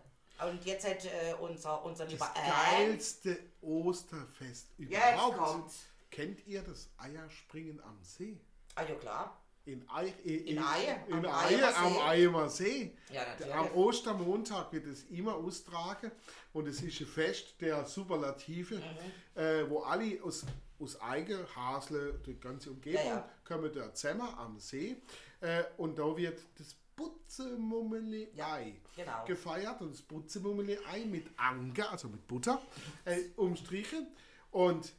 [0.49, 2.43] Und jetzt hat äh, unser, unser lieber Das
[2.75, 5.37] geilste Osterfest überhaupt.
[5.37, 5.85] kommt's.
[6.11, 8.39] Kennt ihr das Eierspringen am See?
[8.75, 12.01] ah ja klar, In, Ei, äh, In Eie, In am Eie, Eiemer am See.
[12.01, 12.97] Eiemer See.
[13.11, 13.53] ja natürlich.
[13.55, 16.11] Am Ostermontag wird es immer austragen
[16.51, 19.39] und es ist ein Fest der Superlative, Mhm.
[19.41, 20.45] äh, wo alle aus,
[20.79, 23.29] aus Eigen, Hasle, die ganze Umgebung, Ja, ja.
[23.45, 24.97] kommen da zusammen am See.
[25.43, 29.25] Äh, und da wird das Butzemummeli-Ei genau.
[29.25, 29.81] gefeiert.
[29.81, 32.61] Und das Butzemummeli-Ei mit Anke, also mit Butter,
[33.03, 34.07] äh, umstrichen.
[34.51, 34.93] Und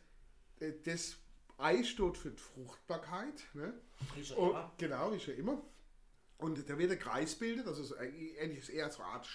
[0.60, 1.16] äh, das
[1.56, 3.42] Ei steht für die Fruchtbarkeit.
[3.54, 3.72] Ne?
[4.14, 4.72] Wie schon Und, immer.
[4.76, 5.62] genau, wie schon immer.
[6.36, 9.26] Und da wird ein Kreis bildet, also so, ist eher so eine Art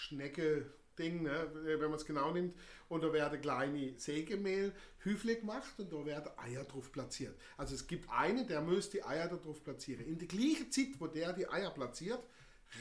[1.00, 2.56] Schnecke-Ding, ne, wenn man es genau nimmt.
[2.90, 7.36] Und da werden kleine Sägemehl Hüfle gemacht und da werden Eier drauf platziert.
[7.58, 10.06] Also es gibt einen, der muss die Eier da drauf platzieren.
[10.06, 12.22] In der gleichen Zeit, wo der die Eier platziert,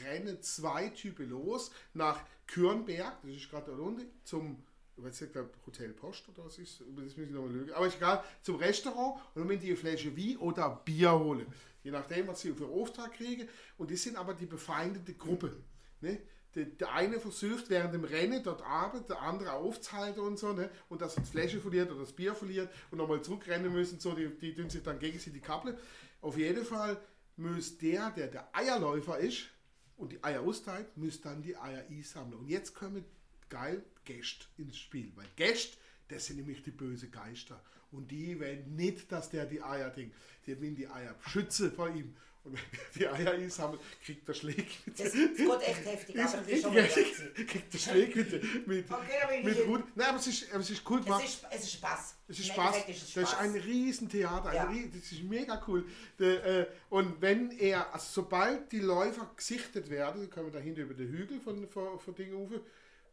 [0.05, 4.63] rennen zwei Typen los nach Kürnberg, das ist gerade da unten, zum
[4.97, 5.33] weiß nicht,
[5.65, 9.47] Hotel Post oder was ist, das muss ich nochmal lügen, aber egal, zum Restaurant und
[9.47, 11.47] dann die eine Flasche Wein oder Bier holen.
[11.83, 13.47] Je nachdem, was sie für Auftrag kriegen.
[13.77, 15.55] Und das sind aber die befeindete Gruppe.
[16.01, 16.19] Ne?
[16.55, 20.69] Der, der eine versucht während dem Rennen dort Abend, der andere aufzuhalten und so, ne?
[20.89, 24.13] und dass er die Flasche verliert oder das Bier verliert und nochmal zurückrennen müssen, so,
[24.13, 25.77] die, die tun sich dann gegenseitig kappeln.
[26.21, 26.99] Auf jeden Fall
[27.37, 29.49] muss der, der der Eierläufer ist
[29.97, 32.39] und die Eier austeilt, muss dann die Eier einsammeln.
[32.39, 33.05] Und jetzt kommen
[33.49, 37.61] geil Gäste ins Spiel, weil Gäste, das sind nämlich die böse Geister.
[37.91, 40.11] Und die wollen nicht, dass der die Eier ding.
[40.45, 42.15] Die wollen die Eier schützen vor ihm.
[42.43, 42.61] Und wenn
[42.95, 46.61] die Eier einsammelt, kriegt der Schläg mit Das geht echt heftig, ist aber das ist
[46.61, 46.87] schon mal
[47.47, 49.67] kriegt der Schläg mit, mit, Okay, mit.
[49.67, 49.83] Hut.
[49.95, 51.23] Nein, aber es ist, aber es ist cool gemacht.
[51.23, 52.15] Es ist, es ist Spaß.
[52.27, 52.77] Es ist Spaß.
[52.87, 53.39] Ist es Das ist Spaß.
[53.41, 54.53] ein Riesentheater.
[54.53, 54.67] Ja.
[54.67, 55.85] Ein das ist mega cool.
[56.19, 60.93] Äh, und wenn er, also sobald die Läufer gesichtet werden, kommen wir da hinten über
[60.93, 62.61] den Hügel von, von, von Dingen rauf,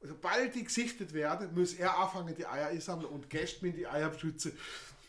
[0.02, 4.10] sobald die gesichtet werden, muss er anfangen, die Eier einsammeln und Gäste mit die Eier
[4.10, 4.52] beschützen.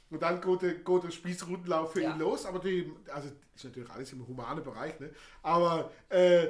[0.09, 2.11] Und dann geht der, geht der Spießrutenlauf für Ja.
[2.13, 2.45] ihn los.
[2.45, 5.09] Aber die, also ist natürlich alles im humanen Bereich, ne?
[5.43, 6.47] Aber äh,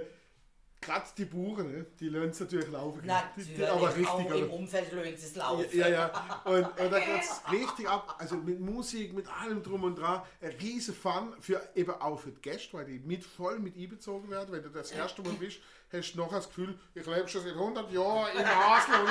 [0.79, 1.85] gerade die Buren, ne?
[1.99, 3.01] die lernen es natürlich laufen.
[3.01, 4.07] Die, Natürlich, die, aber richtig.
[4.07, 5.65] auch im Umfeld löhnt es laufen.
[5.73, 6.41] Ja, ja.
[6.45, 8.15] Und, und da geht es richtig ab.
[8.19, 10.21] Also mit Musik, mit allem drum und dran.
[10.41, 14.29] Ein riesen Fun für eben auch für die Gäste, weil die mit voll mit einbezogen
[14.29, 14.51] werden.
[14.51, 15.59] Wenn du das erste Mal bist,
[15.91, 19.09] hast du noch das Gefühl, ich lebe schon seit 100 Jahren in Hasle und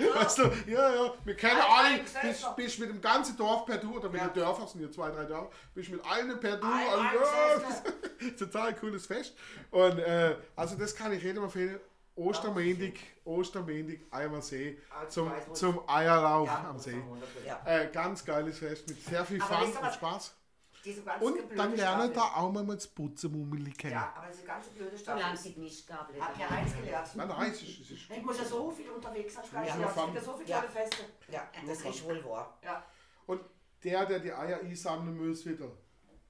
[0.00, 3.78] in weißt du, ja, ja, wir kennen alle, bist, bist mit dem ganzen Dorf per
[3.78, 4.28] Du, oder mit Ja.
[4.28, 8.38] den Dörfern, sind ja zwei, drei Dörfer, bist mit allen per Du, Ein- ein Gesellschaft.
[8.38, 9.34] total cooles Fest.
[9.70, 11.80] Und äh, also das kann ich jedem empfehlen.
[12.16, 17.00] Ostermendig, Ostermendig, einmal See, Also zum, zum Eierlauf Ja, am See.
[17.46, 17.60] Ja.
[17.64, 20.34] Äh, ganz geiles Fest mit sehr viel Fun und was?
[20.80, 20.84] Spaß.
[20.84, 23.92] Diese ganze Und blöde dann lernen da auch mal das Putzemummeli kennen.
[23.94, 25.36] Ja, aber diese ganze blöde Solange Staffel.
[25.38, 26.08] sie nicht gab.
[26.20, 27.16] Hab ja eins gelernt.
[27.16, 29.64] Nein, nein, es ist, es ist Ich muss ja so viel unterwegs sein, ich Ja,
[29.64, 30.62] ja, gibt ja so viele Ja.
[30.62, 31.04] Feste.
[31.28, 32.58] Ja, das ist wohl wahr.
[32.64, 32.82] Ja.
[33.26, 33.42] Und
[33.84, 35.66] der, der die Eier einsammeln muss, wieder,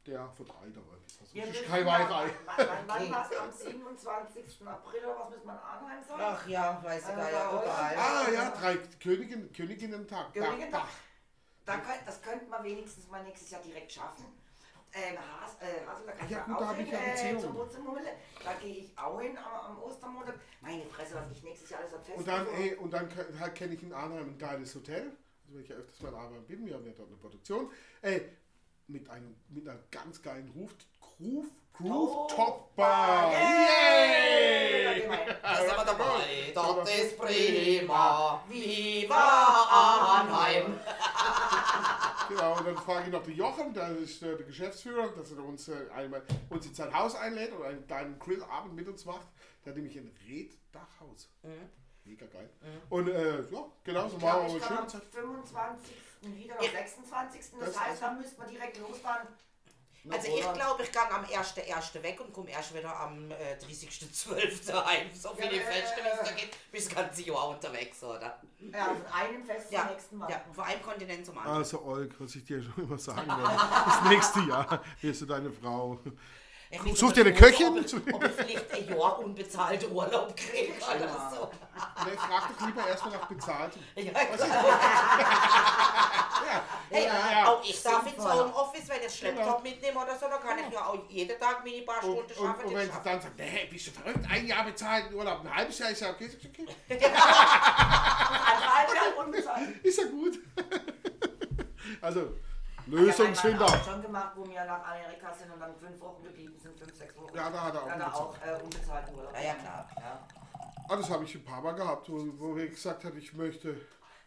[0.07, 1.21] der verdreht aber etwas.
[1.21, 2.31] Also, Wir das ist müssen kein Weihrei.
[2.47, 3.37] Wann, wann, wann war es?
[3.39, 4.67] Am 27.
[4.67, 6.23] April oder was müssen wir in Arnheim sagen?
[6.25, 7.63] Ach ja, weiß ich Äh, gar ja, oder?
[7.63, 7.97] überall.
[7.97, 10.35] Ah ja, drei Königin, Königinnen-Tag.
[10.35, 10.89] Königin- Dach, Dach.
[11.67, 14.25] Da könnt, das könnten wir wenigstens mal nächstes Jahr direkt schaffen.
[14.93, 16.99] Ähm, Has, äh, Hasel, da kann Ja, ich gut, auch da hab hin, ich ja
[16.99, 17.41] äh, Beziehung.
[17.41, 18.03] zum Wurzelmummel.
[18.45, 20.35] Da gehe ich auch hin am, am Ostermonat.
[20.61, 23.55] Meine Fresse, was ich nächstes Jahr alles an Festen Und dann, ey, und dann halt
[23.55, 25.03] kenne ich in Arnheim ein geiles Hotel.
[25.45, 27.71] Also wenn ich ja öfters mal in Arnheim bin, wir haben ja dort eine Produktion.
[28.03, 28.31] Ey,
[28.89, 31.47] mit, einem, mit einer ganz geilen Roof, Groove,
[31.81, 33.33] Rooftop Bar.
[33.33, 35.09] Yay!
[35.43, 38.43] Da sind wir dabei, dort ist prima.
[38.49, 40.79] Viva Arnheim.
[42.31, 45.45] Genau, und dann frage ich noch den Jochen, der ist äh, der Geschäftsführer, dass er
[45.45, 49.27] uns äh, einmal uns in sein Haus einlädt und einen kleinen Grillabend mit uns macht.
[49.65, 51.29] Der hat nämlich ein Reddachhaus.
[52.05, 52.49] Mega geil.
[52.89, 55.03] Und äh, ja, genau, so machen wir schöne am Zeit.
[55.13, 55.97] 25.
[56.23, 56.71] wieder, am Ja.
[56.71, 57.41] 26.
[57.59, 59.27] Das, Das- heißt, da müsste man direkt losfahren.
[60.09, 62.03] Also ich glaube, ich gehe am 1.1.
[62.03, 64.73] weg und komme erst wieder am äh, 30.12.
[64.87, 65.11] heim.
[65.15, 66.57] So viele Ja, äh, Feste, wie es da geht.
[66.73, 68.41] Bis das ganze Jahr unterwegs, oder?
[68.59, 70.31] Ja, von einem Fest Ja, zum nächsten Mal.
[70.31, 71.59] ja, von einem Kontinent zum anderen.
[71.59, 73.43] Also Olg, was ich dir schon immer sagen werde.
[73.87, 75.99] Das nächste Jahr wirst du deine Frau.
[76.73, 77.67] Ich Such dir eine Köchin?
[77.79, 81.51] Ob ich, ob ich vielleicht ein Jahr unbezahlten Urlaub kriege oder so.
[82.05, 83.83] Nee, frag doch lieber erstmal nach Bezahltem.
[83.97, 84.51] Ja, klar.
[86.93, 87.47] Hey, Ja, ja.
[87.49, 88.19] Auch ich darf ins.
[88.25, 91.83] Homeoffice, wenn ich Laptop mitnehme oder so, dann kann ich ja auch jeden Tag meine
[91.83, 92.65] paar Und, Stunden und, schaffen.
[92.65, 95.55] und die wenn sie dann sagt, nee, bist du verrückt, ein Jahr bezahlten Urlaub, ein
[95.55, 96.25] halbes Jahr ist ja okay.
[96.27, 96.67] Ist okay.
[99.83, 100.39] Ist ja gut.
[102.01, 103.81] also, Ich habe Lösungsfinder.
[103.85, 106.59] schon gemacht, wo wir nach Amerika sind und dann fünf Wochen geblieben
[107.31, 107.37] Wochen.
[107.37, 108.61] Ja, da hat er auch Da hat er auch bezahlt.
[108.61, 109.35] äh, unbezahlten Urlaub.
[109.35, 109.89] Ja, ja, klar.
[109.97, 110.27] Ja.
[110.89, 113.81] Ah, das habe ich ein paar Mal gehabt, wo, wo er gesagt hat, ich möchte.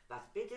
[0.07, 0.55] Was bitte?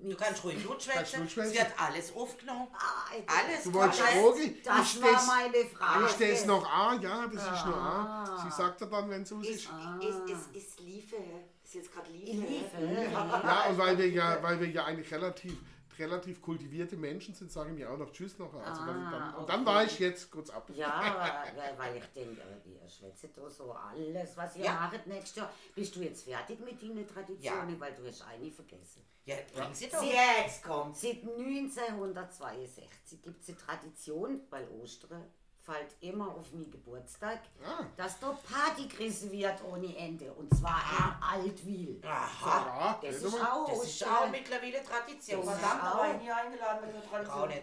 [0.00, 1.24] Du kannst ruhig schwätzen.
[1.24, 2.68] Es wird alles aufgenommen.
[2.72, 4.00] Ah, Alles Du wolltest?
[4.40, 6.04] Ich Das stell's- war meine Frage.
[6.04, 8.22] Ich stell's noch an, ja, das ist noch Ah.
[8.22, 8.48] an.
[8.48, 9.70] Sie sagt er dann, wenn es aus Ist, ist.
[10.00, 11.16] ist, ist, ist Liefe.
[11.64, 12.46] Ist jetzt gerade Liefe.
[12.46, 12.76] Liefe.
[13.10, 15.58] Ja, und weil wir ja, weil wir ja eigentlich relativ
[15.98, 18.52] relativ kultivierte Menschen sind, sage ich mir auch noch Tschüss noch.
[18.54, 20.68] Also Ah, dann, und dann war ich jetzt kurz ab.
[20.74, 21.44] Ja,
[21.78, 24.74] weil- ich denke, ihr schwätzt da so alles, was ihr Ja.
[24.74, 25.50] macht nächstes Jahr.
[25.74, 27.78] Bist du jetzt fertig mit deinen Traditionen?
[27.80, 29.02] Weil du hast eine vergessen.
[29.24, 30.02] Ja, bring sie doch.
[30.02, 31.02] Jetzt kommt's.
[31.02, 35.24] Seit 1962 gibt es die Tradition, weil Ostern
[35.68, 37.84] fällt immer auf meinen Geburtstag, Ah.
[37.96, 40.32] dass da Party gerissen wird ohne Ende.
[40.32, 42.00] Und zwar in Altwil.
[42.06, 42.98] Aha.
[43.02, 45.44] Ja, Das das ist auch Das ist auch mittlerweile Tradition.
[45.44, 45.86] Verdammt, auch.
[46.04, 47.42] aber ich nie eingeladen mit einer Tradition.
[47.42, 47.62] Auch nicht.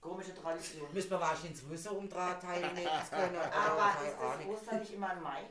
[0.00, 0.92] Komische Tradition.
[0.92, 2.74] Müssen wir wahrscheinlich ins Wissen um dran teilnehmen
[3.10, 3.36] können.
[3.52, 4.46] Aber ist das.
[4.46, 5.42] Ostern nicht immer im Mai?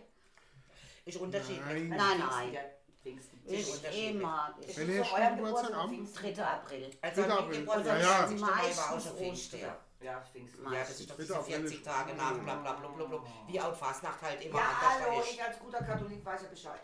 [1.06, 1.90] Ist unterschiedlich.
[1.90, 1.90] Nein.
[1.90, 2.20] Nein,
[2.54, 2.58] nein.
[3.02, 3.46] Pfingsten.
[3.46, 4.56] Ist immer.
[4.62, 6.34] Ist Ist Wenn schon eurem Geburtstag am- Pfingsten?
[6.36, 6.46] 3.
[6.46, 6.92] April.
[7.02, 7.60] Also Dritter am April.
[7.60, 8.36] Geburtstag Ja, ja.
[8.38, 9.12] Meistens.
[9.20, 9.76] Ostern.
[10.00, 10.64] Ja, Pfingsten.
[10.72, 13.06] Ja, das ist doch diese Dritter April 40 ist- Tage nach bla bla bla bla
[13.06, 13.24] bla bla.
[13.48, 16.82] Wie auch Fastnacht halt immer Ja, anders hallo, ich als guter Katholik weiß ja Bescheid.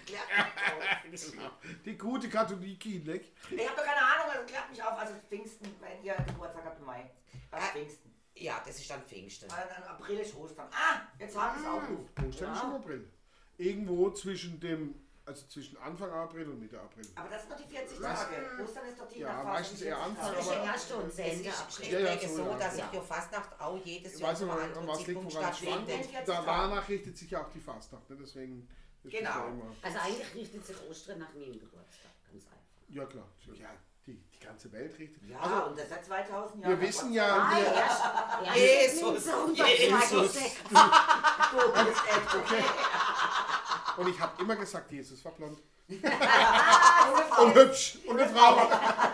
[1.86, 3.16] Die gute Katholikin, ne?
[3.16, 4.98] Ich habe doch keine Ahnung, also klärt mich auf.
[4.98, 7.10] Also Pfingsten, wenn ihr Geburtstag habt im Mai.
[7.52, 7.68] Was Ah.
[7.68, 8.14] Pfingsten?
[8.36, 9.50] Ja, das ist dann Pfingsten.
[9.52, 10.68] Ah, Dann April ist Ostern.
[10.72, 12.28] Ah, jetzt haben wir es auch.
[12.30, 13.12] Ostern ist im April.
[13.58, 14.96] Irgendwo zwischen dem,
[15.28, 17.06] also zwischen Anfang April und Mitte April.
[17.16, 18.20] Aber das sind doch die 40 Was?
[18.22, 18.64] Tage.
[18.64, 20.38] Ostern ist doch die Ja, Nachphase meistens die eher 40 Anfang, Tage.
[20.38, 20.92] Zwischen aber- 1.
[20.94, 21.46] und Es 10.
[21.46, 21.92] ist April.
[21.92, 22.58] Ja, ja, so, so, ja.
[22.58, 22.86] dass Ja.
[22.92, 25.34] ich für Fastnacht auch jedes Ich Jahr weiß zum nicht, anderen an was liegt, Zeitpunkt
[25.36, 25.72] woran es schwankt.
[25.74, 26.06] stattfindet.
[26.06, 26.46] Den 40 Da, Tagen.
[26.48, 28.18] danach richtet sich ja auch die Fastnacht, ne?
[28.20, 28.68] deswegen
[29.04, 29.52] Genau.
[29.82, 32.12] Also eigentlich richtet sich Ostern nach meinem Geburtstag.
[32.32, 32.58] Ganz einfach.
[32.90, 33.70] Ja klar, ja,
[34.08, 35.22] die, die ganze Welt richtet.
[35.30, 36.80] Ja, Also, und das seit 2000 Jahren.
[36.80, 38.04] wir wissen ja, Ah, wir, erst,
[38.46, 38.58] erst
[38.96, 40.58] Jesus, 1962.
[41.52, 42.64] Du bist echt okay.
[43.98, 45.60] und ich habe immer gesagt, Jesus war blond.
[45.90, 48.70] und hübsch und eine Frau.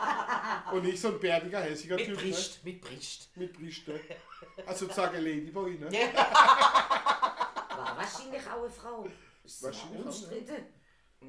[0.72, 2.16] und nicht so ein bärtiger, hässiger Mit Typ.
[2.16, 2.22] Ne?
[2.24, 3.38] Bricht, mit Bricht.
[3.38, 4.00] Mit Bricht, ne?
[4.66, 5.92] Also sage Ladyboy, ne?
[5.92, 9.08] War wahrscheinlich auch eine Frau.
[9.44, 10.66] Ist Wahrscheinlich ja auch, unstritten.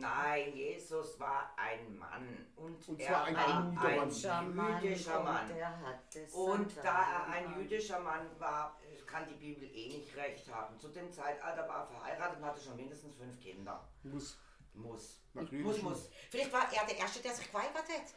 [0.00, 2.46] Nein, Jesus war ein Mann.
[2.57, 4.83] Und, Und er zwar ein war ein jüdischer Mann.
[4.83, 5.50] jüdischer Mann.
[5.50, 8.76] Und, hatte Und da er ein jüdischer Mann war,
[9.07, 10.78] kann die Bibel eh nicht recht haben.
[10.78, 13.88] Zu dem Zeitalter war er verheiratet und hatte schon mindestens fünf Kinder.
[14.02, 14.38] Muss.
[14.74, 15.20] Muss.
[15.33, 16.11] Muss, muss.
[16.30, 18.14] Vielleicht war er der Erste, der sich geweigert hat.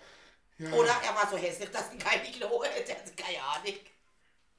[0.58, 0.72] Ja.
[0.72, 2.96] Oder er war so hässlich, dass die keine Klo hätte.
[3.16, 3.76] Keine Ahnung.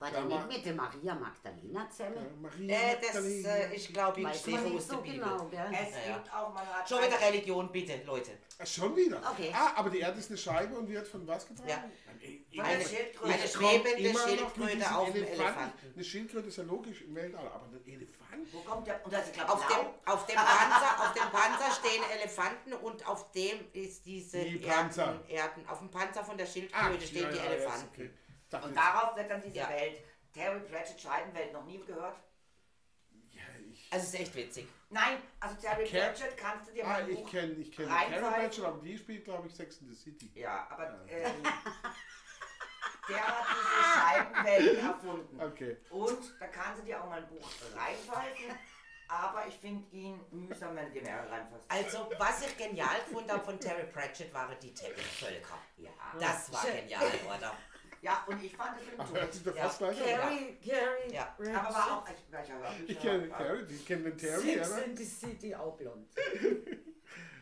[0.01, 2.41] War der nicht mit der Maria Magdalena zusammen?
[2.41, 3.49] Maria Äh, das Magdalena.
[3.49, 5.19] äh, ist, glaube ich, nicht aus der so Bibel.
[5.19, 5.67] genau, gell?
[5.73, 6.17] Es Ja, ja.
[6.19, 8.31] gibt auch, man hat Schon wieder Religion, bitte, Leute.
[8.61, 9.21] Ah, schon wieder?
[9.33, 9.53] Okay.
[9.53, 11.69] Ah, aber die Erde ist eine Scheibe und wird von was getragen?
[11.69, 12.63] Ja.
[12.63, 13.35] Eine- der Schildkröte.
[13.35, 15.93] eine Schwebende Schildkröte auf dem Elefanten.
[15.95, 18.53] Eine Schildkröte ist ja logisch im Weltall, aber ein Elefant?
[18.53, 19.05] Wo kommt der?
[19.05, 23.07] Und das ist, glaub, Auf dem, auf, dem Panzer, auf dem Panzer stehen Elefanten und
[23.07, 25.07] auf dem ist diese Die Panzer.
[25.07, 25.69] Erden, Erden.
[25.69, 28.19] Auf dem Panzer von der Schildkröte stehen ja, die ja, Elefanten.
[28.51, 29.69] Dachte Und jetzt- darauf wird dann diese Ja.
[29.69, 30.03] Welt.
[30.33, 32.17] Terry Pratchett Scheidenwelt noch nie gehört?
[33.33, 34.69] ja, ich, Also es ist echt witzig.
[34.91, 37.73] Nein, also Terry Car- Pratchett kannst du dir ah, mal ein ich Buch kenne ich
[37.73, 37.89] kenn.
[37.89, 40.31] Carrie Bradshaw, aber die spielt, glaube ich, Sex in the City.
[40.35, 41.43] Ja, aber ähm,
[43.09, 45.41] der hat diese Scheibenwelt erfunden.
[45.41, 45.77] Okay.
[45.91, 48.59] Und da kannst du dir auch mal ein Buch reinpfeifen,
[49.09, 51.65] aber ich finde ihn mühsam, wenn du dir mehrere reinpfeifst.
[51.71, 55.59] Also, was ich genial gefunden habe von Terry Pratchett, waren die Teppichvölker.
[55.79, 55.91] Ja.
[56.21, 57.55] Das war genial, oder?
[58.01, 59.63] Ja, und ich fand es Film hört sich doch Ja.
[59.65, 60.21] fast gleich an.
[60.21, 61.15] Carrie, Carrie.
[61.15, 61.35] Ja.
[61.39, 62.85] Aber war auch echt welcher Hörbücher.
[62.87, 64.85] Ich kenne Terry, die kennen den Terry, Sex oder?
[64.85, 66.07] in the City auch blond.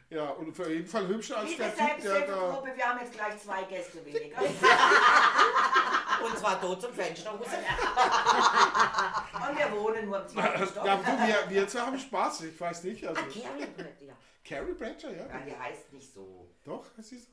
[0.08, 1.96] Ja, und auf jeden Fall hübscher als der Typ, der da...
[1.96, 4.40] Selbsthilfegruppe, wir haben jetzt gleich zwei Gäste weniger.
[6.24, 7.40] Und zwar dort zum Fenster raus.
[9.50, 10.86] Und wir wohnen nur im zweiten Stock.
[10.86, 13.04] Ja, du, wir, wir zwei haben Spaß, ich weiß nicht.
[13.04, 14.14] Also, Ah, Carrie Brett, ja.
[14.44, 15.26] Carrie Bradshaw, ja?
[15.26, 16.48] Ja, die heißt nicht so.
[16.64, 17.28] Doch, es ist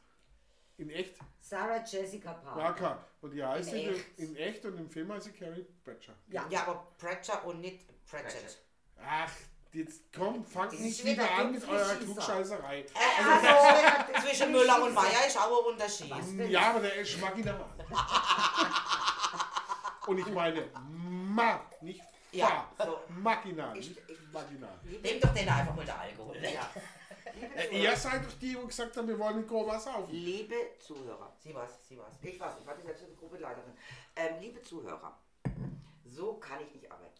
[0.83, 1.15] in echt.
[1.39, 2.61] Sarah Jessica Parker.
[2.61, 3.07] Ja, klar.
[3.21, 4.19] Und die heißt In in, echt.
[4.19, 6.13] in echt und im Film heißt sie Carrie Bradshaw.
[6.27, 6.45] Ja.
[6.49, 8.59] Ja, aber Pratchett und nicht Pratchett.
[9.05, 9.31] Ach,
[9.73, 11.95] jetzt komm, fangt nicht wieder an mit eurer.
[11.95, 12.81] Klugscheißerei.
[12.81, 12.85] Äh,
[13.23, 16.13] also, zwischen Müller und Meier ist auch ein Unterschied.
[16.49, 17.69] Ja, aber der ist schmackiger.
[20.07, 22.07] Und ich meine Ma, nicht Fa.
[22.31, 22.99] Ja, so.
[23.09, 23.97] Maginal, Ich- ich-.
[25.01, 26.35] Nimm doch den einfach mal der Alkohol.
[26.37, 26.69] Ja.
[27.35, 30.11] Liebe, Äh, ihr seid doch die, die gesagt haben, wir wollen in Koma saufen.
[30.13, 32.13] liebe Zuhörer, Sie was, sie was.
[32.21, 33.73] ich weiß, ich war die Selbsthilfegruppe Leiterin.
[34.15, 35.17] Ähm, liebe Zuhörer,
[36.05, 37.19] so kann ich nicht arbeiten.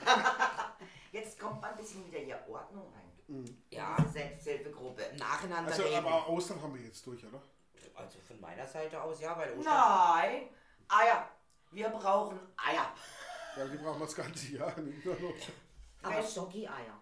[1.12, 3.44] Jetzt kommt mal ein bisschen wieder hier Ordnung rein.
[3.70, 5.02] Ja, Diese Selbsthilfegruppe.
[5.18, 5.96] nacheinander Also, reden.
[6.06, 7.40] aber Ostern haben wir jetzt durch, oder?
[7.94, 9.64] Also von meiner Seite aus ja, weil Ostern.
[9.74, 10.48] Nein,
[10.88, 11.28] Eier.
[11.70, 12.92] Wir brauchen Eier.
[13.56, 14.78] Ja, die brauchen wir das ganze Jahr.
[14.80, 15.34] nicht nur noch.
[16.02, 16.98] Aber Schocki-Eier.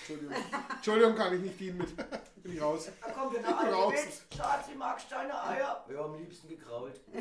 [0.00, 0.36] Entschuldigung.
[0.76, 1.96] Entschuldigung, kann ich nicht dienen mit.
[2.42, 2.88] Bin ich raus.
[3.00, 3.92] Da kommt wieder bin eine raus.
[3.92, 4.22] Witz.
[4.34, 5.84] Schatz, wie magst du deine Eier?
[5.92, 6.98] Ja, am liebsten gekrault.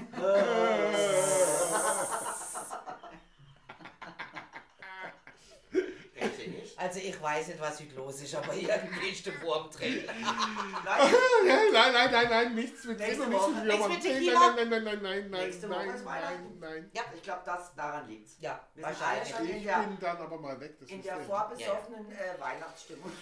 [6.16, 6.69] Kennst du nicht?
[6.80, 10.04] Also ich weiß nicht, was heute los ist, aber irgendwie ist der Wurm drin.
[10.08, 11.14] Nein,
[11.46, 13.52] Nein, nein, nein, nein, nein, nichts mit Nächste nichts Woche.
[13.52, 14.40] mit Nichts mit Nein, Tequila?
[14.56, 16.60] Nein, nein, nein, nein, nein, Nächste Woche nein, ist nein, Weihnachten.
[16.60, 16.92] nein.
[16.94, 18.36] Ja, ich glaube, das daran liegt's.
[18.40, 19.36] ja Wir sind wahrscheinlich.
[19.36, 20.80] alle schon Ich in der, bin dann aber mal weg.
[20.80, 23.12] Das in ist der der- vorbesoffenen äh, Weihnachtsstimmung.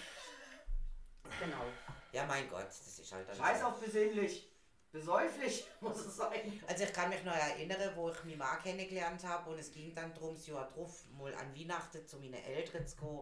[1.42, 1.64] Genau.
[2.14, 4.50] Ja, mein Gott, das ist halt dann Scheiß auf besinnlich.
[4.94, 6.62] Besäuflich muss es sein.
[6.66, 9.94] Also ich kann mich noch erinnern, wo ich mich mal kennengelernt habe und es ging
[9.94, 13.20] dann darum, das Jahr drauf mal an Weihnachten zu meinen Eltern zu gehen.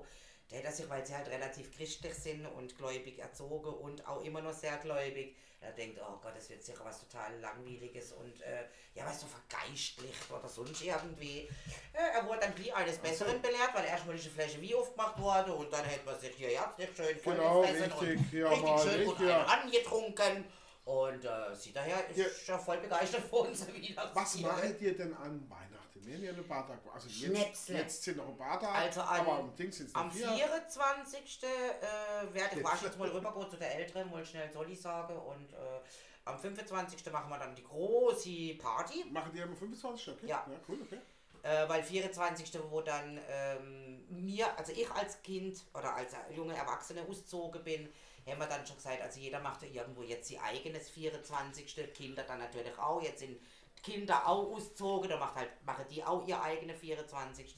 [0.51, 4.41] Der hat sich, weil sie halt relativ christlich sind und gläubig erzogen und auch immer
[4.41, 8.65] noch sehr gläubig, er denkt, oh Gott, das wird sicher was total langweiliges und äh,
[8.93, 11.49] ja, was so vergeistlicht oder sonst irgendwie.
[11.93, 15.53] Äh, er wurde dann wie eines Besseren belehrt, weil erstmal die Fläche wie aufgemacht wurde
[15.53, 18.79] und dann hätte man sich hier herzlich schön voll Genau, richtig, und ja, richtig mal
[18.79, 19.45] schön und richtig, ja.
[19.45, 20.45] einen angetrunken.
[20.85, 22.59] Und äh, sie daher ist ja.
[22.59, 24.11] voll begeistert von uns wieder.
[24.13, 25.84] Was macht ihr denn an Weihnachten?
[25.95, 26.79] Wir haben ja eine Bartag.
[26.93, 27.77] Also jetzt, Schnäpsle.
[27.77, 30.27] jetzt sind noch ein Bartag, Also an- aber am Ding sind es Am noch vier.
[30.29, 31.43] 24.
[31.43, 32.97] Äh, werde ich Jetzt.
[32.99, 35.15] mal rübergehen zu der Älteren, mal schnell Soli sagen.
[35.17, 35.79] Und äh,
[36.25, 37.11] am 25.
[37.13, 39.05] machen wir dann die große Party.
[39.09, 40.09] Machen die am 25.
[40.09, 40.27] Okay?
[40.27, 40.45] Ja.
[40.49, 40.99] ja cool, okay.
[41.43, 42.59] Äh, weil 24.
[42.69, 47.87] wo dann ähm, mir, also ich als Kind oder als junge Erwachsene ausgezogen bin,
[48.27, 51.93] haben wir dann schon gesagt, also jeder macht ja irgendwo jetzt ihr eigenes 24.
[51.93, 53.01] Kinder dann natürlich auch.
[53.01, 53.39] Jetzt sind
[53.85, 57.55] Kinder auch ausgezogen, da macht halt, machen die auch ihr eigenes 24.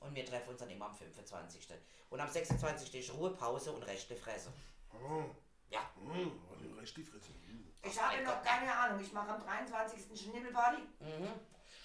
[0.00, 1.68] Und wir treffen uns dann immer am 25.
[2.08, 2.94] Und am 26.
[2.94, 4.52] ist Ruhepause und Rechte fressen.
[4.94, 5.24] Oh.
[5.68, 5.80] Ja.
[6.00, 7.30] Oh, Rest die Fresse.
[7.30, 7.68] Mm.
[7.82, 9.00] Ich habe noch keine Ahnung.
[9.00, 10.18] Ich mache am 23.
[10.18, 10.80] Schnibbelparty.
[11.00, 11.28] Mhm.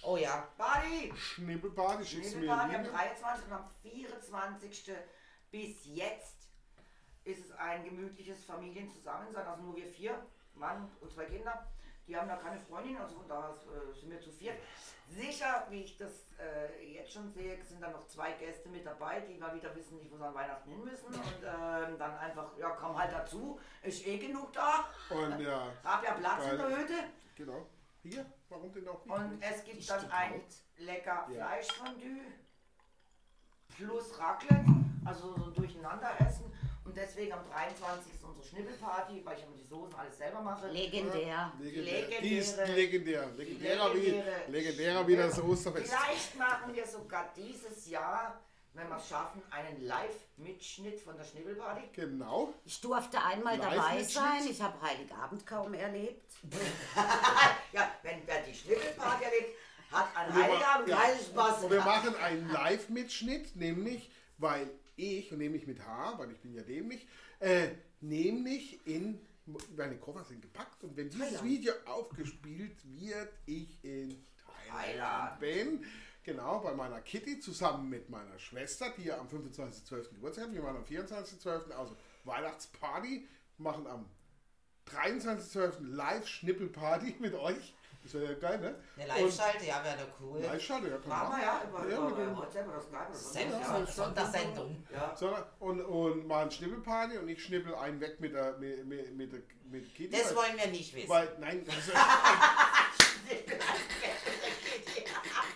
[0.04, 0.48] Oh ja.
[0.58, 1.12] Party!
[1.16, 3.46] Schnibbelparty, Schnibbelparty am einen 23.
[3.48, 4.96] und am 24.
[5.52, 6.48] bis jetzt
[7.26, 9.46] ist es ein gemütliches Familienzusammensein.
[9.46, 11.68] Also nur wir vier, Mann und zwei Kinder.
[12.08, 14.58] Die haben da keine Freundin, also von daher äh, sind wir zu viert.
[15.08, 19.22] Sicher, wie ich das äh, jetzt schon sehe, sind da noch zwei Gäste mit dabei,
[19.22, 21.08] die mal wieder wissen, nicht, wo sie an Weihnachten hin müssen.
[21.08, 24.90] Und ähm, dann einfach, ja, komm halt dazu, ist eh genug da.
[25.10, 26.78] Und ja, Hab ja Platz in der.
[26.78, 26.94] Hütte.
[27.38, 27.68] genau.
[28.02, 29.16] Hier, warum denn auch nicht?
[29.18, 30.44] Und es gibt dann ein
[30.78, 31.48] lecker Ja.
[31.48, 32.20] Fleischfondue
[33.78, 34.66] plus Raclette,
[35.06, 36.52] also so ein Durcheinanderessen.
[36.94, 38.14] Und deswegen am 23.
[38.14, 40.68] ist unsere Schnibbelparty, weil ich immer die Soßen alles selber mache.
[40.68, 41.52] Legendär.
[41.60, 42.22] Legendär.
[42.22, 43.30] Die ist legendäre- legendär.
[43.36, 45.92] Legendärer wie, legendäre- legendärer wie das Osterfest.
[45.92, 48.40] Vielleicht machen wir sogar dieses Jahr,
[48.74, 51.82] wenn wir es schaffen, einen Live-Mitschnitt von der Schnibbelparty.
[51.94, 52.54] Genau.
[52.64, 54.48] Ich durfte einmal Live dabei sein.
[54.48, 56.32] Ich habe Heiligabend kaum erlebt.
[57.72, 59.58] Ja, wenn wer die Schnibbelparty erlebt,
[59.92, 60.96] hat an Heiligabend ja.
[60.98, 61.64] keinen Spaß.
[61.64, 66.54] Und wir machen einen Live-Mitschnitt, nämlich, weil ich, und nämlich mit H, weil ich bin
[66.54, 67.08] ja dämlich,
[67.40, 67.70] äh,
[68.02, 69.20] nämlich in,
[69.76, 71.46] meine Koffer sind gepackt und wenn dieses Thailand.
[71.46, 74.10] Video aufgespielt wird, ich in
[74.68, 75.40] Thailand Thailand.
[75.40, 75.86] bin.
[76.24, 80.14] Genau, bei meiner Kitty zusammen mit meiner Schwester, die ja am 25.12.
[80.14, 80.54] Geburtstag hat.
[80.54, 81.72] Wir machen am 24.12.
[81.72, 83.28] also Weihnachtsparty,
[83.58, 84.06] machen am
[84.90, 85.82] 23.12.
[85.82, 87.76] Live-Schnippelparty mit euch.
[88.04, 88.76] Das wäre ja geil, ne?
[88.98, 90.40] Eine Live-Schalte, ja, wäre doch cool.
[90.42, 93.30] Live-Schalte, ja, Machen wir ja über, Ja, über WhatsApp oder Skype oder so.
[93.30, 94.84] Sendung, Ja, ja, Sondersendung.
[94.94, 95.16] Ja.
[95.16, 99.16] So, und, und mal ein Schnippelparty und ich schnippel einen weg mit der, mit, mit,
[99.16, 99.32] mit
[99.72, 100.10] mit Kitty.
[100.16, 101.10] Das wollen wir nicht wissen.
[101.10, 101.94] weil, nein, das ist,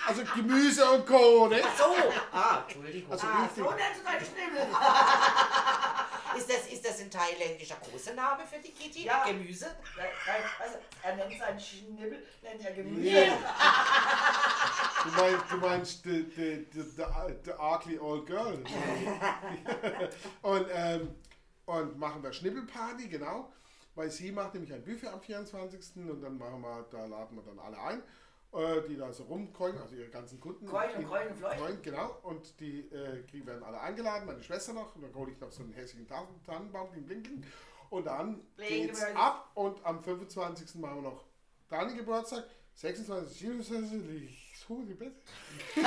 [0.07, 1.47] also Gemüse und Co.
[1.47, 1.61] Ne?
[1.77, 1.83] so,
[2.31, 3.11] ah, Entschuldigung.
[3.11, 3.63] Also Ah, richtig.
[3.63, 4.67] so nennst du deinen Schnibbel.
[6.37, 9.05] Ist das, ist das ein thailändischer Kosename für die Kitty?
[9.05, 9.25] Ja.
[9.25, 9.65] Gemüse?
[9.97, 13.01] Nein, nein, also, er nennt seinen Schnibbel, nennt er Gemüse.
[13.01, 13.31] Nee.
[15.03, 17.03] Du meinst, du meinst the, the, the, the,
[17.45, 18.63] the ugly old girl.
[20.41, 21.15] und, ähm,
[21.65, 23.51] und machen wir Schnippelparty, genau.
[23.95, 25.95] Weil sie macht nämlich ein Buffet am 24.
[26.07, 28.03] und dann machen wir, da laden wir dann alle ein,
[28.57, 30.65] äh, die da so rumkeulen, also ihre ganzen Kunden.
[30.65, 31.81] Keulen, Keulen, Fleuchen.
[31.83, 32.17] Genau.
[32.23, 34.95] Und die äh, werden alle eingeladen, meine Schwester noch.
[34.95, 37.45] Und dann hole ich noch so einen hässlichen Tannen- Tannenbaum, den blinken.
[37.89, 39.15] Und dann Blinken geht's wir.
[39.17, 40.75] ab und am 25.
[40.75, 41.23] machen wir noch
[41.69, 42.43] Dani Geburtstag.
[42.73, 43.39] 26.
[43.39, 44.09] 27.
[44.23, 45.13] Ich suche die Bett.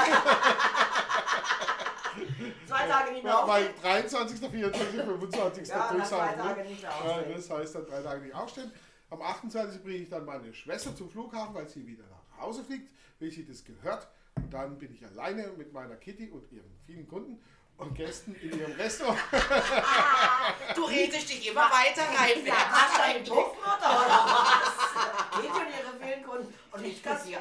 [2.66, 3.82] Zwei Tage nicht mehr Ja, weil aufstehen.
[3.82, 5.68] 23., 24., 25.
[5.68, 6.36] Ja, zwei ne?
[6.42, 7.32] Tage nicht mehr aufstehen.
[7.36, 8.72] Das heißt dann drei Tage nicht aufstehen.
[9.10, 9.82] Am 28.
[9.82, 13.44] bringe ich dann meine Schwester zum Flughafen, weil sie wieder nach Hause fliegt, wie sie
[13.46, 14.08] das gehört.
[14.36, 17.42] Und dann bin ich alleine mit meiner Kitty und ihren vielen Kunden
[17.76, 19.18] und Gästen in ihrem Restaurant.
[20.74, 22.44] Du redest dich immer weiter rein.
[22.46, 25.40] Ja, hast du einen oder was?
[25.42, 27.40] Geht schon ihre vielen Kunden und ich kassiere.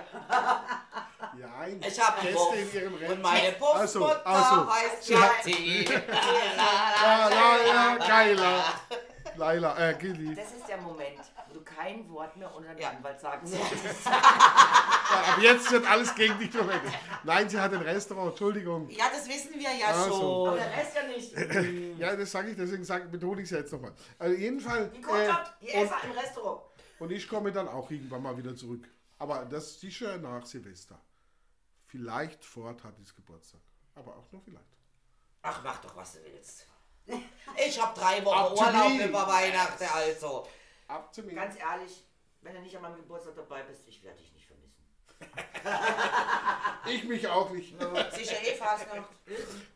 [1.38, 2.56] Ja, Ich habe Gäste Puff.
[2.56, 3.22] in ihrem Und Restaurant.
[3.22, 4.74] meine Puffmutter Also, also.
[4.74, 5.30] heißt Ja.
[5.44, 5.86] Kitty.
[5.86, 8.64] Ja, ja, ja, geiler.
[9.40, 10.36] Laila, äh, Gilly.
[10.36, 11.18] Das ist der Moment,
[11.48, 12.90] wo du kein Wort mehr unter den Ja.
[12.92, 14.06] Anwalt sagen solltest.
[15.12, 16.94] Ja, ab jetzt wird alles gegen dich verwendet.
[17.24, 18.88] Nein, sie hat ein Restaurant, Entschuldigung.
[18.92, 20.48] Ja, das wissen wir ja Ach so.
[20.50, 20.68] Aber schon.
[20.70, 21.98] der Rest ja nicht.
[22.00, 23.94] Ja, das sage ich, deswegen sag, betone ich es jetzt nochmal.
[24.20, 24.92] Also jeden Die Fall.
[25.02, 26.62] Kundschaft, die Äh, und, Esser im Restaurant.
[27.00, 28.88] und ich komme dann auch irgendwann mal wieder zurück.
[29.18, 31.02] Aber das ist sicher nach Silvester.
[31.88, 33.62] Vielleicht vor Tatis Geburtstag.
[33.96, 34.64] Aber auch nur vielleicht.
[35.42, 36.68] Ach, mach doch, was du willst.
[37.68, 39.06] Ich hab drei Wochen Urlaub me.
[39.06, 40.48] über Weihnachten, also.
[40.88, 41.36] Ab zu mir.
[41.36, 42.04] Ganz ehrlich,
[42.42, 44.70] wenn du nicht an meinem Geburtstag dabei bist, ich werde dich nicht vermissen.
[46.86, 47.76] Ich mich auch nicht.
[48.14, 49.04] Sicher eh fast noch.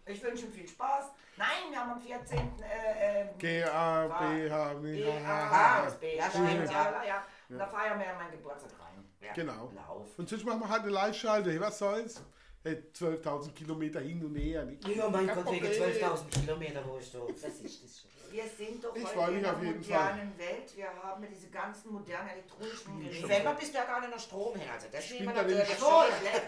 [0.05, 1.11] Ich wünsche ihm viel Spaß.
[1.35, 2.37] Nein, wir haben am 14.
[2.61, 5.89] Äh, äh, G, A, B, H, W, H.
[5.99, 7.03] B, Ja, stimmt, ja.
[7.03, 7.25] ja.
[7.49, 9.03] Und da feiern wir ja meinen Geburtstag rein.
[9.19, 9.33] Ja.
[9.33, 9.71] Genau.
[9.75, 10.07] Lauf.
[10.17, 11.59] Und sonst machen wir halt eine Live-Schalte.
[11.59, 12.23] Was soll's?
[12.63, 14.63] Hey, 12.000 Kilometer hin und her.
[14.63, 14.87] Nicht?
[14.87, 15.83] Ja, mein Kein Gott, wegen Problem.
[15.83, 17.19] 12.000 Kilometer, wo ich da.
[17.27, 18.09] Das ist das schon.
[18.31, 20.75] Wir sind doch Ich heute in einer modernen Welt.
[20.75, 23.21] Wir haben ja diese ganzen modernen elektronischen Im Geräte.
[23.21, 25.41] November bist du ja gar nicht noch Strom hin, also das bin nehmen wir da
[25.43, 26.05] natürlich schon.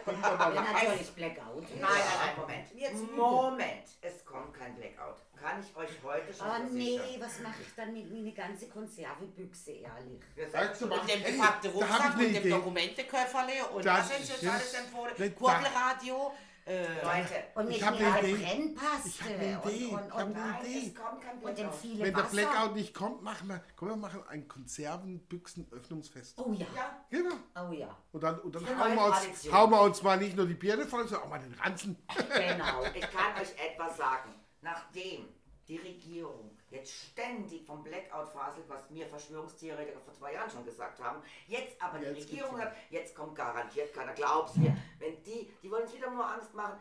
[0.10, 1.64] Ja, natürlich Blackout.
[1.64, 2.66] Nein, nein, nein, Moment.
[2.76, 5.18] Jetzt Moment, es kommt kein Blackout.
[5.46, 7.22] Kann ich euch heute schon Aber nee, versichern.
[7.22, 10.20] was mache ich dann mit meiner ganzen Konservebüchse, ehrlich?
[10.34, 12.42] Wir Sagst du mal, Und dem hey, gepackten da hab Rucksack ich eine und dem
[12.42, 12.50] Idee.
[12.50, 15.14] Dokumenteköfferle und Das was sie jetzt ist- alles empfohlen?
[15.18, 16.34] da- Kurbelradio.
[16.68, 18.44] Äh, Leute, Und mit Ich hab mir eine halt Idee.
[18.44, 19.08] Brennpaste.
[19.10, 19.52] Ich hab eine Idee.
[19.54, 20.88] Und, und, Ich hab und, eine nein, Idee.
[20.88, 21.76] es kommt kein und dem Blackout.
[21.80, 22.32] viele Wenn der Wasser.
[22.36, 26.40] Blackout nicht kommt, machen wir, komm, wir machen ein Konservenbüchsen-Öffnungsfest.
[26.40, 27.36] Oh ja, Ja, Genau.
[27.70, 29.54] oh ja, Und dann, und dann hauen, wir uns, Tradition.
[29.54, 31.98] hauen wir uns mal nicht nur die Birne voll, sondern auch mal den Ranzen.
[32.18, 32.84] genau.
[32.96, 34.34] ich kann euch etwas sagen.
[34.66, 35.30] Nachdem
[35.68, 41.00] die Regierung jetzt ständig vom Blackout faselt, was mir Verschwörungstheoretiker vor zwei Jahren schon gesagt
[41.00, 44.76] haben, jetzt aber die Jetzt Regierung sagt, jetzt kommt garantiert keiner, glaub's mir.
[44.98, 46.80] Wenn die, die wollen uns wieder nur Angst machen.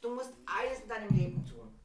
[0.00, 1.78] Du musst eines in deinem Leben tun.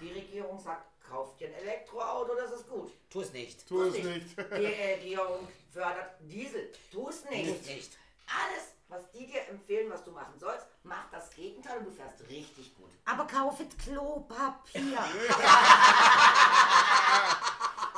[0.00, 2.90] Die Regierung sagt, kauf dir ein Elektroauto, das ist gut.
[3.10, 3.68] tu es nicht.
[3.68, 4.38] Tu es Tu's nicht.
[4.38, 6.72] Die Regierung fördert Diesel.
[6.90, 7.60] Tu es Tu nicht.
[7.60, 7.98] es nicht.
[8.26, 12.20] Alles, was die dir empfehlen, was du machen sollst, mach das Gegenteil und du fährst
[12.28, 12.75] richtig.
[13.08, 14.82] Aber kaufet Klopapier.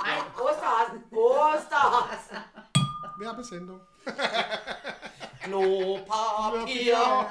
[0.05, 2.45] Nein, Osterhasen, Osterhasen.
[3.19, 3.81] Werbesendung.
[5.43, 7.27] Klopapier.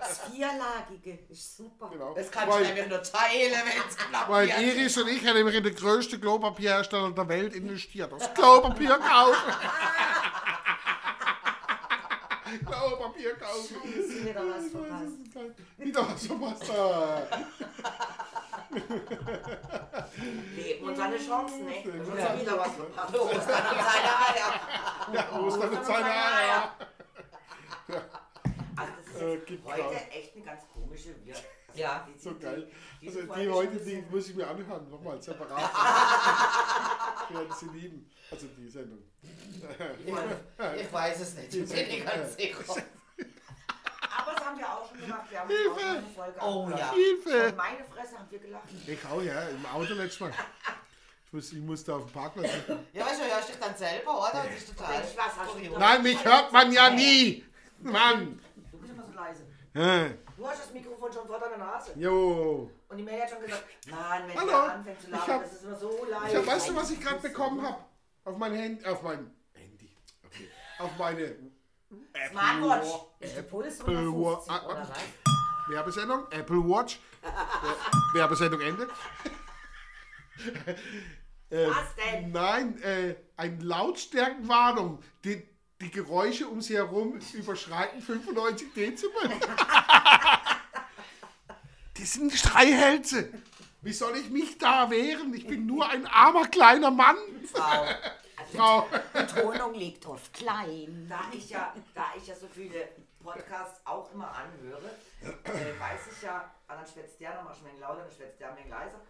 [0.00, 1.88] Das Vierlagige ist super.
[1.90, 2.14] Genau.
[2.14, 4.48] Das kannst du Weil- nämlich nur teilen, wenn es knapp Weil.
[4.48, 8.10] Iris und ich haben nämlich in den größten Klopapierhersteller der Welt investiert.
[8.12, 9.52] Das Klopapier kaufen.
[12.66, 13.76] Klopapier kaufen.
[13.84, 15.21] Ist wieder was verpasst.
[15.78, 16.70] Wieder was verpasst.
[16.70, 17.22] Ah.
[20.56, 21.82] Leben und seine Chancen, ne?
[21.84, 23.14] Du hast ja wieder was verpasst.
[23.14, 24.60] Los, dann an seine Eier.
[25.12, 26.76] Ja, Ostern und seine Eier.
[28.76, 31.34] Also das ist Äh, heute echt eine ganz komische Wir
[31.74, 32.70] Ja, die- So die- geil.
[33.00, 34.88] diese Also die heute, die muss ich mir anhören.
[34.90, 35.70] Nochmal separat.
[37.30, 38.10] Ich werde sie lieben.
[38.30, 38.98] Also die Sendung.
[40.04, 41.54] ich, ich weiß es nicht.
[41.54, 42.82] Ich bin nicht ganz sicher.
[44.52, 45.30] Haben wir auch schon gemacht.
[45.30, 45.70] Wir haben Hilfe!
[45.70, 46.80] auch schon eine Folge Oh abgehört.
[46.80, 46.92] ja.
[46.92, 47.46] Hilfe!
[47.48, 48.64] Und meine Fresse haben wir gelacht.
[48.86, 50.32] Ich auch, ja, im Auto letztes Mal.
[51.26, 52.50] Ich, muss, ich musste auf dem Parkplatz.
[52.92, 54.44] Ja, weißt du, hörst dich dann selber, oder?
[54.44, 54.98] Das ist total.
[54.98, 55.78] Mensch, was hast du kurios.
[55.78, 57.44] Nein, mich hört man ja nie!
[57.80, 58.38] Mann!
[58.70, 59.46] Du bist immer so leise.
[60.36, 61.92] Du hast das Mikrofon schon vor deiner Nase.
[61.96, 62.70] Jo.
[62.88, 64.50] Und die Mary hat schon gesagt, nein, wenn Hallo.
[64.50, 66.36] der anfängt zu Ich labern, hab- das ist immer so Ich leise.
[66.38, 67.78] hab, weißt du, was ich gerade bekommen habe?
[68.24, 68.84] Auf mein Handy.
[68.84, 69.96] Auf mein Handy.
[70.26, 70.50] Okay.
[70.78, 71.36] Auf meine
[72.30, 72.88] Smartwatch.
[73.20, 74.88] Ist der Puls Apple 150 Wa- oder was?
[75.68, 76.26] Werbesendung.
[76.30, 76.98] Apple Watch.
[77.22, 78.90] Wer- Werbesendung endet.
[81.50, 82.32] Äh, Was denn?
[82.32, 85.00] Nein, äh, eine Lautstärkenwarnung.
[85.22, 85.46] Die,
[85.82, 89.12] die Geräusche um sie herum überschreiten 95 Dezibel.
[91.98, 93.28] Die sind Streichhälse.
[93.82, 95.34] Wie soll ich mich da wehren?
[95.34, 97.16] Ich bin nur ein armer kleiner Mann.
[97.52, 97.84] Frau.
[98.56, 98.88] Frau.
[99.12, 101.06] Betonung liegt auf klein.
[101.08, 102.88] Da ich ja, da ich ja so viele
[103.22, 104.90] Podcasts auch immer anhöre,
[105.22, 108.56] äh, weiß ich ja, ah, dann schwätzt der noch mal lauter, dann schwätzt der ein
[108.56, 109.00] wenig leiser.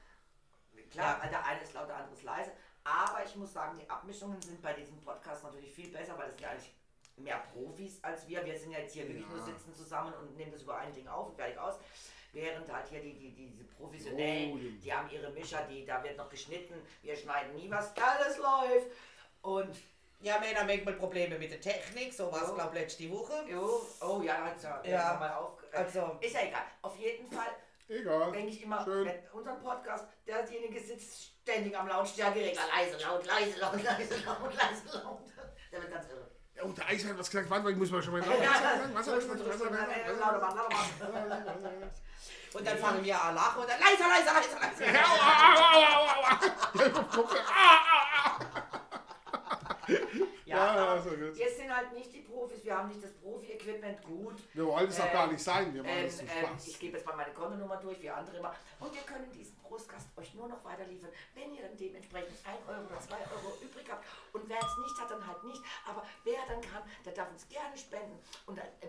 [0.90, 2.53] Klar, der eine ist laut, der andere ist leise.
[2.84, 6.36] Aber ich muss sagen, die Abmischungen sind bei diesem Podcast natürlich viel besser, weil das
[6.36, 6.72] sind ja eigentlich
[7.16, 8.45] mehr Profis als wir.
[8.45, 11.07] Wir sind ja jetzt hier wirklich nur sitzen zusammen und nehmen das über ein Ding
[11.07, 11.76] auf und fertig aus.
[12.32, 16.03] Während halt hier die, die, die, diese Professionellen, Oh, die haben ihre Mischer, die, da
[16.03, 18.86] wird noch geschnitten, wir schneiden nie was, alles läuft.
[19.43, 19.76] Und
[20.24, 22.55] Ja, wir haben manchmal Probleme mit der Technik, so war es, Oh.
[22.55, 23.45] glaube ich, letzte Woche.
[23.51, 25.59] Jo, oh ja, hat's ja, Ja, mal auf.
[25.72, 26.62] also- ist ja egal.
[26.82, 27.49] Auf jeden Fall
[27.88, 28.30] Egal.
[28.30, 29.05] denke ich immer, Schön.
[29.05, 34.99] wenn unser Podcast, derjenige sitzt ständig am Lautstärkeregler, leise, laut, leise, laut, leise, laut, leise,
[35.03, 35.18] laut.
[35.72, 36.30] Der wird ganz irre.
[36.62, 37.51] Oh, der Eis hat was gesagt.
[37.51, 38.20] Warte ich muss mal schon mal.
[38.24, 41.90] Ja, ich mal- was soll ich lauter lauter Mann.
[42.55, 44.84] Und dann fangen wir an lachen und dann leiser, leiser, leiser, leiser.
[45.03, 46.20] Au, au, au,
[46.78, 48.11] au, au, au.
[49.93, 49.99] Ja.
[50.45, 51.36] Ja, Ja, ja, aber so gut.
[51.36, 54.34] wir sind halt nicht die Profis, wir haben nicht das Profi-Equipment gut.
[54.53, 55.72] Wir wollen es auch Ähm, gar nicht sein.
[55.72, 56.66] Wir machen Ähm, es zum ähm, Spaß.
[56.68, 58.55] ich gebe jetzt mal meine Kontonummer durch, wie andere immer.
[58.80, 62.59] Und wir können diesen Brustgast euch nur noch weiter liefern, wenn ihr dann dementsprechend 1
[62.68, 64.05] Euro oder 2 Euro übrig habt.
[64.32, 65.62] Und wer es nicht hat, dann halt nicht.
[65.88, 68.18] Aber wer dann kann, der darf uns gerne spenden.
[68.47, 68.88] Und dann, äh,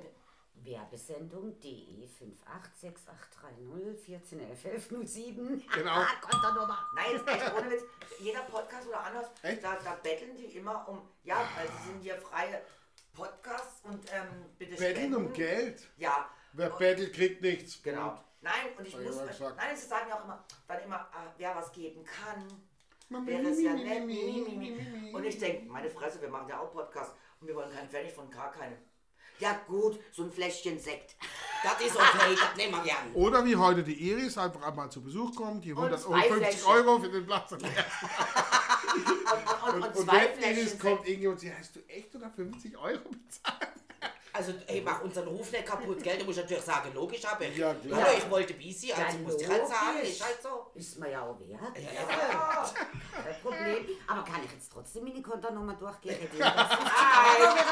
[0.65, 5.63] Werbesendung DE 586830 141107.
[5.73, 6.03] Genau.
[6.21, 6.79] Kontonummer.
[6.95, 7.83] nein, ist echt ohne Witz.
[8.19, 9.63] Jeder Podcast oder anders, Echt?
[9.63, 12.61] da, da betteln die immer um, ja, also sind hier freie
[13.13, 15.33] Podcasts und ähm, bitte Betteln um spenden.
[15.33, 15.87] Geld.
[15.97, 16.29] Ja.
[16.53, 17.81] Wer Und- bettelt, kriegt nichts.
[17.83, 18.19] Genau.
[18.41, 19.55] Nein, und ich muss, gesagt.
[19.57, 22.45] nein, sie sagen ja auch immer, dann immer, äh, wer was geben kann,
[23.25, 24.03] wäre es ja nett.
[25.13, 28.11] Und ich denke, meine Fresse, wir machen ja auch Podcast und wir wollen keinen Pfennig
[28.13, 28.77] von gar keinem.
[29.39, 31.15] Ja gut, so ein Fläschchen Sekt.
[31.63, 33.13] Das ist okay, das nehmen wir gern.
[33.13, 36.99] Oder wie heute die Iris einfach einmal zu Besuch kommt, die Und 150 zwei Euro
[36.99, 37.51] für den Platz.
[37.53, 37.63] Und,
[38.93, 42.15] Und, und, und, und, zwei wenn Fläschchen Iris kommt, Inge und sie, hast du echt
[42.15, 43.62] oder 50 Euro bezahlt?
[44.35, 46.17] Also, hey, mach unseren Ruf nicht kaputt, gell?
[46.17, 48.01] Du musst natürlich sagen, logisch, aber ich, Ja, klar.
[48.03, 50.71] Hallo, ich wollte Bisi, also Ja, muss ich halt sagen, ist halt so.
[50.73, 51.77] Ist mir ja auch wert.
[51.77, 52.73] Ja, ja.
[53.23, 53.85] Kein Problem.
[54.07, 56.15] Aber kann ich jetzt trotzdem meine Kontonummer durchgehen?
[56.15, 56.89] Hätte ich das 50
[57.39, 57.65] Euro wieder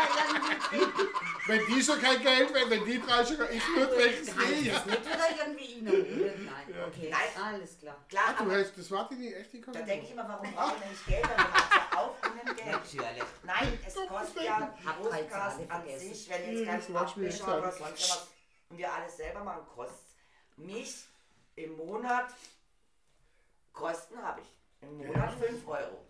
[0.72, 1.12] irgendwie
[1.48, 4.72] Wenn die schon kein Geld wären, wenn die drei schon, ich würde welches ich nehmen.
[4.72, 6.46] das nicht wieder irgendwie reinholen?
[6.46, 7.10] Nein, okay.
[7.10, 7.44] Nein.
[7.44, 7.98] Alles klar.
[8.08, 10.54] Klar, Ah, du hast, das war die nicht echt die da denke ich immer, warum
[10.54, 11.24] brauchen wir nicht Geld?
[11.26, 12.72] Dann macht ja auch Geld.
[12.72, 13.24] Natürlich.
[13.44, 16.14] Nein, es kostet ja Podcast an vergessen.
[16.14, 18.28] sich, wenn Ja, jetzt das schwierig Abwischer oder sonst was
[18.70, 20.08] und wir alles selber machen, kostet
[20.56, 21.06] mich
[21.56, 22.34] im Monat,
[23.74, 24.48] Kosten habe ich
[24.82, 26.06] im Monat 5 Euro.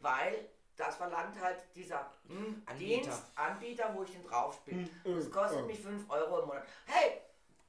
[0.00, 3.02] Weil das verlangt halt dieser hm, Anbieter.
[3.02, 4.88] Dienst, Anbieter, wo ich den drauf spiele.
[5.04, 5.62] Hm, Das äh, kostet äh.
[5.62, 6.66] mich 5 Euro im Monat.
[6.86, 7.20] Hey,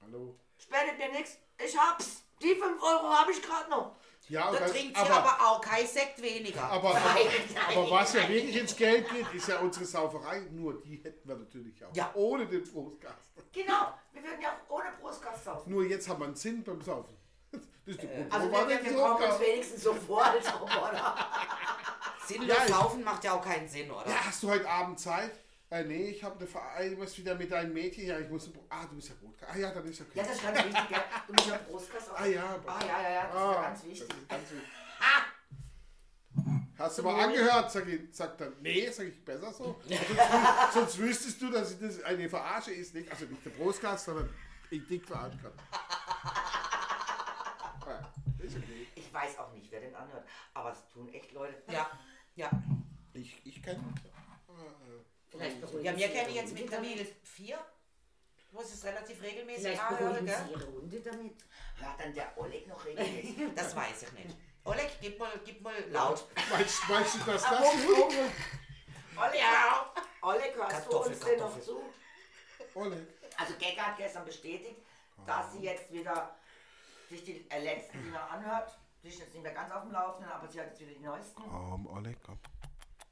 [0.02, 0.36] Hallo.
[0.58, 2.24] spendet mir nichts, ich hab's.
[2.42, 3.96] Die 5 Euro habe ich gerade noch.
[4.30, 6.64] Ja, Da trinkt sie aber auch kein Sekt weniger.
[6.64, 7.28] aber, Nein,
[7.70, 10.42] aber was ja wirklich ins Geld geht, ist ja unsere Sauferei.
[10.52, 11.94] Nur die hätten wir natürlich auch.
[11.94, 12.12] Ja.
[12.14, 13.34] Ohne den Brustgast.
[13.52, 15.72] Genau, wir würden ja auch ohne Brustgast saufen.
[15.72, 17.16] Nur jetzt haben wir einen Sinn beim Saufen.
[17.52, 20.46] Das ist Grund, Also wir, wir, wir so kommen uns wenigstens so vor als.
[22.28, 24.08] Sinnlos Ja, saufen macht ja auch keinen Sinn, oder?
[24.08, 25.32] Ja, hast du heute Abend Zeit?
[25.74, 28.06] Äh, nee, ich habe eine Verein, was wieder mit deinem Mädchen.
[28.06, 28.48] Ja, ich muss.
[28.70, 29.34] Ah, du bist ja Brot.
[29.42, 30.12] Ah ja, dann ist okay.
[30.20, 31.04] Ja, das ist ganz wichtig, gell?
[31.26, 32.20] Du musst ja auch.
[32.20, 34.08] Ah ja, Ah ja, ja, ja, das ist ja ganz wichtig.
[34.08, 34.70] das ist ganz wichtig.
[36.78, 37.72] Hast du mal angehört?
[37.72, 39.82] Sag ich, sag dann, nee, sag ich besser so.
[39.88, 40.04] sonst,
[40.74, 44.30] sonst wüsstest du, dass das eine Verarsche ist, nicht, also nicht der Brustgast, sondern
[44.70, 45.54] ich dick verarschen kann.
[47.88, 48.12] Ja,
[48.46, 48.88] ist okay.
[48.94, 51.56] Ich weiß auch nicht, wer den anhört, aber es tun echt Leute.
[51.72, 51.90] Ja,
[52.36, 52.52] ja.
[53.14, 53.84] Ich, ich kenne.
[55.44, 57.16] Vielleicht beruhigen Ja, wir kennen jetzt mittlerweile damit.
[57.24, 57.60] vier.
[58.52, 60.44] Muss es relativ regelmäßig Vielleicht anhören, beruhigen gell?
[60.48, 61.44] Sie Ihre Hunde damit.
[61.80, 63.36] Hört dann der Oleg noch regelmäßig?
[63.56, 64.36] Das weiß ich nicht.
[64.66, 66.24] Oleg, gib mal, gib mal laut.
[66.52, 69.20] Meinst, meinst du, dass das gut oh.
[69.20, 69.42] Oleg,
[70.22, 71.64] Oleg, hörst Kartoffel, du uns denn noch Kartoffel.
[71.64, 71.84] zu?
[72.76, 73.08] Oleg.
[73.38, 74.78] Also Gegger hat gestern bestätigt,
[75.26, 76.36] dass sie jetzt wieder
[77.10, 78.78] sich die äh, letzten Dinger anhört.
[79.02, 81.04] Sie ist jetzt nicht mehr ganz auf dem Laufenden, aber sie hat jetzt wieder die
[81.04, 81.42] neuesten.
[81.42, 82.40] Komm, Oleg, komm.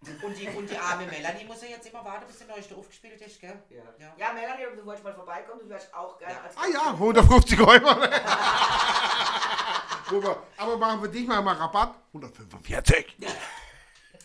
[0.02, 3.22] Und die, und die arme Melanie muss ja jetzt immer warten, bis der neueste aufgespielt
[3.22, 3.62] ist, gell?
[3.70, 3.84] Ja.
[3.99, 4.14] Ja.
[4.18, 6.41] ja, Melanie, du wolltest mal vorbeikommen, du wärst auch gerne Ja.
[6.41, 7.86] als Ah ja, 150 Euro.
[10.10, 10.43] Super.
[10.58, 11.93] Aber machen wir dich mal mal Rabatt.
[12.14, 13.16] 145.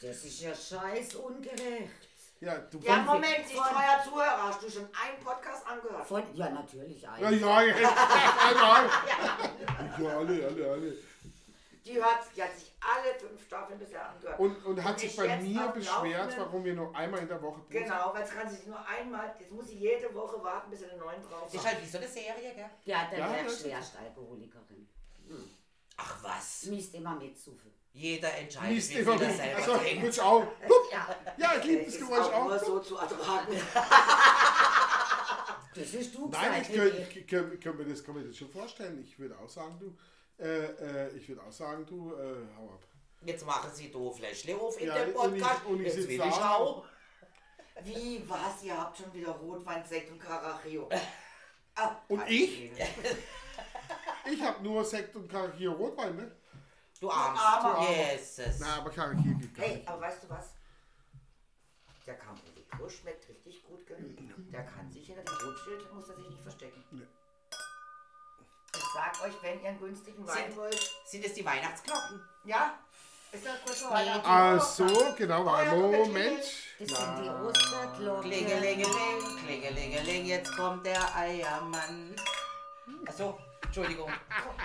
[0.02, 1.90] Das ist ja scheiß ungerecht.
[2.40, 6.06] Ja, du Ja, Moment, ich treuer Zuhörer, hast du schon einen Podcast angehört?
[6.06, 7.02] Von, ja, natürlich.
[7.02, 7.22] Ja, Ein.
[7.40, 7.66] ja, ja.
[7.66, 7.76] ja,
[9.98, 10.96] ja, alle, alle, alle.
[11.86, 14.38] Die, hört, die hat sich alle fünf Staffeln bisher angehört.
[14.40, 17.40] Und, und hat Und sich ich bei mir beschwert, warum wir nur einmal in der
[17.40, 20.68] Woche Brot- Genau, weil es kann sich nur einmal, jetzt muss sie jede Woche warten,
[20.70, 21.74] bis er den neuen drauf Das ist hat.
[21.74, 22.70] halt wie so eine Serie, gell?
[22.84, 24.88] Ja, dann Ja, wäre das ich ist- Schwerstalkoholikerin.
[25.96, 26.64] Ach was.
[26.66, 27.72] Misst immer mit zu viel.
[27.92, 29.36] Jeder entscheidet, Liest wie immer viel er mit.
[29.38, 30.04] selber Also, trinkt.
[30.08, 30.40] ich auch.
[30.40, 30.92] Pup.
[30.92, 33.56] Ja, Ja, ich liebe Es das ist Geräusch auch nur so zu ertragen.
[35.74, 36.68] das ist du Nein, gesagt.
[36.70, 39.00] ich könnte könnt, könnt mir das, kann mir das schon vorstellen.
[39.02, 39.96] Ich würde auch sagen, du,
[40.38, 40.44] äh,
[41.06, 42.84] äh, ich würde auch sagen, du, äh, hau ab.
[43.22, 45.64] Jetzt machen sie doof Fläschle auf in Ja, dem und ich- Podcast.
[45.66, 46.84] und ich Jetzt will ich auch.
[47.82, 48.62] Wie was?
[48.62, 50.88] Ihr habt schon wieder Rotwein, Sekt und Carachio.
[51.74, 52.72] Ah, Und ich?
[54.30, 56.32] Ich habe nur Sekt und Karakier Rotwein, ne?
[57.00, 57.42] Du Armst.
[57.42, 57.86] Armer.
[57.90, 58.58] Jesus.
[58.60, 59.88] Na, aber Karakier geht gar Hey, nicht.
[59.88, 60.54] aber weißt du was?
[62.06, 64.16] Der Camporico schmeckt richtig gut, gell?
[64.52, 66.82] Der kann sich hinter dem Rotschild, muss er sich nicht verstecken.
[66.92, 67.06] Nee.
[68.96, 72.20] Ich sag euch, wenn ihr einen günstigen Wein Sind- wollt, Sind es die Weihnachtsglocken?
[72.44, 72.78] ja,
[73.32, 74.22] Ist das kurz vor Weihnachten?
[74.24, 74.86] Ach so,
[75.18, 76.38] genau, Moment.
[76.78, 78.30] Das sind die Osterglocken.
[78.30, 82.14] Klingelingeling, klingelingeling, jetzt kommt der Eiermann.
[83.06, 84.10] Achso, Entschuldigung.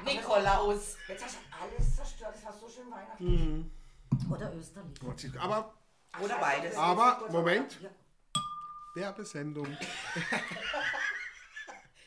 [0.05, 0.95] Nikolaus.
[1.07, 2.35] Jetzt hast du alles zerstört.
[2.35, 3.71] Das war so schön Weihnachten.
[4.29, 5.39] Oder Österlich.
[5.41, 5.73] Aber,
[6.21, 6.75] Oder beides.
[6.77, 7.77] aber, Moment.
[8.93, 9.67] Werbesendung.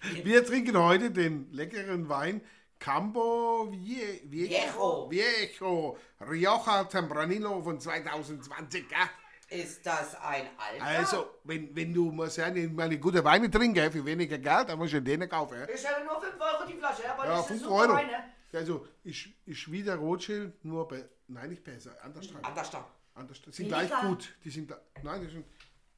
[0.25, 2.41] Wir trinken heute den leckeren Wein
[2.79, 5.09] Campo Vie- Viejo.
[5.11, 8.85] Viejo Rioja Tempranillo von 2020.
[8.91, 9.09] Ja?
[9.49, 10.85] Ist das ein Alter?
[10.85, 15.01] Also, wenn, wenn du mal eine gute Weine trinken für weniger Geld, dann musst du
[15.03, 15.59] den kaufen.
[15.59, 17.93] Ja, Ich habe nur 5 Euro die Flasche, aber ja das ist 5 super Euro.
[17.95, 18.25] Weine.
[18.53, 22.33] Also, ist, ist wie der Rothschild, nur bei, nein, nicht besser, anders.
[22.33, 22.45] halt.
[22.45, 22.89] Anders da.
[23.15, 23.41] anders.
[23.43, 24.35] Die sind gleich gut.
[24.45, 25.45] Die sind, da- nein, die sind,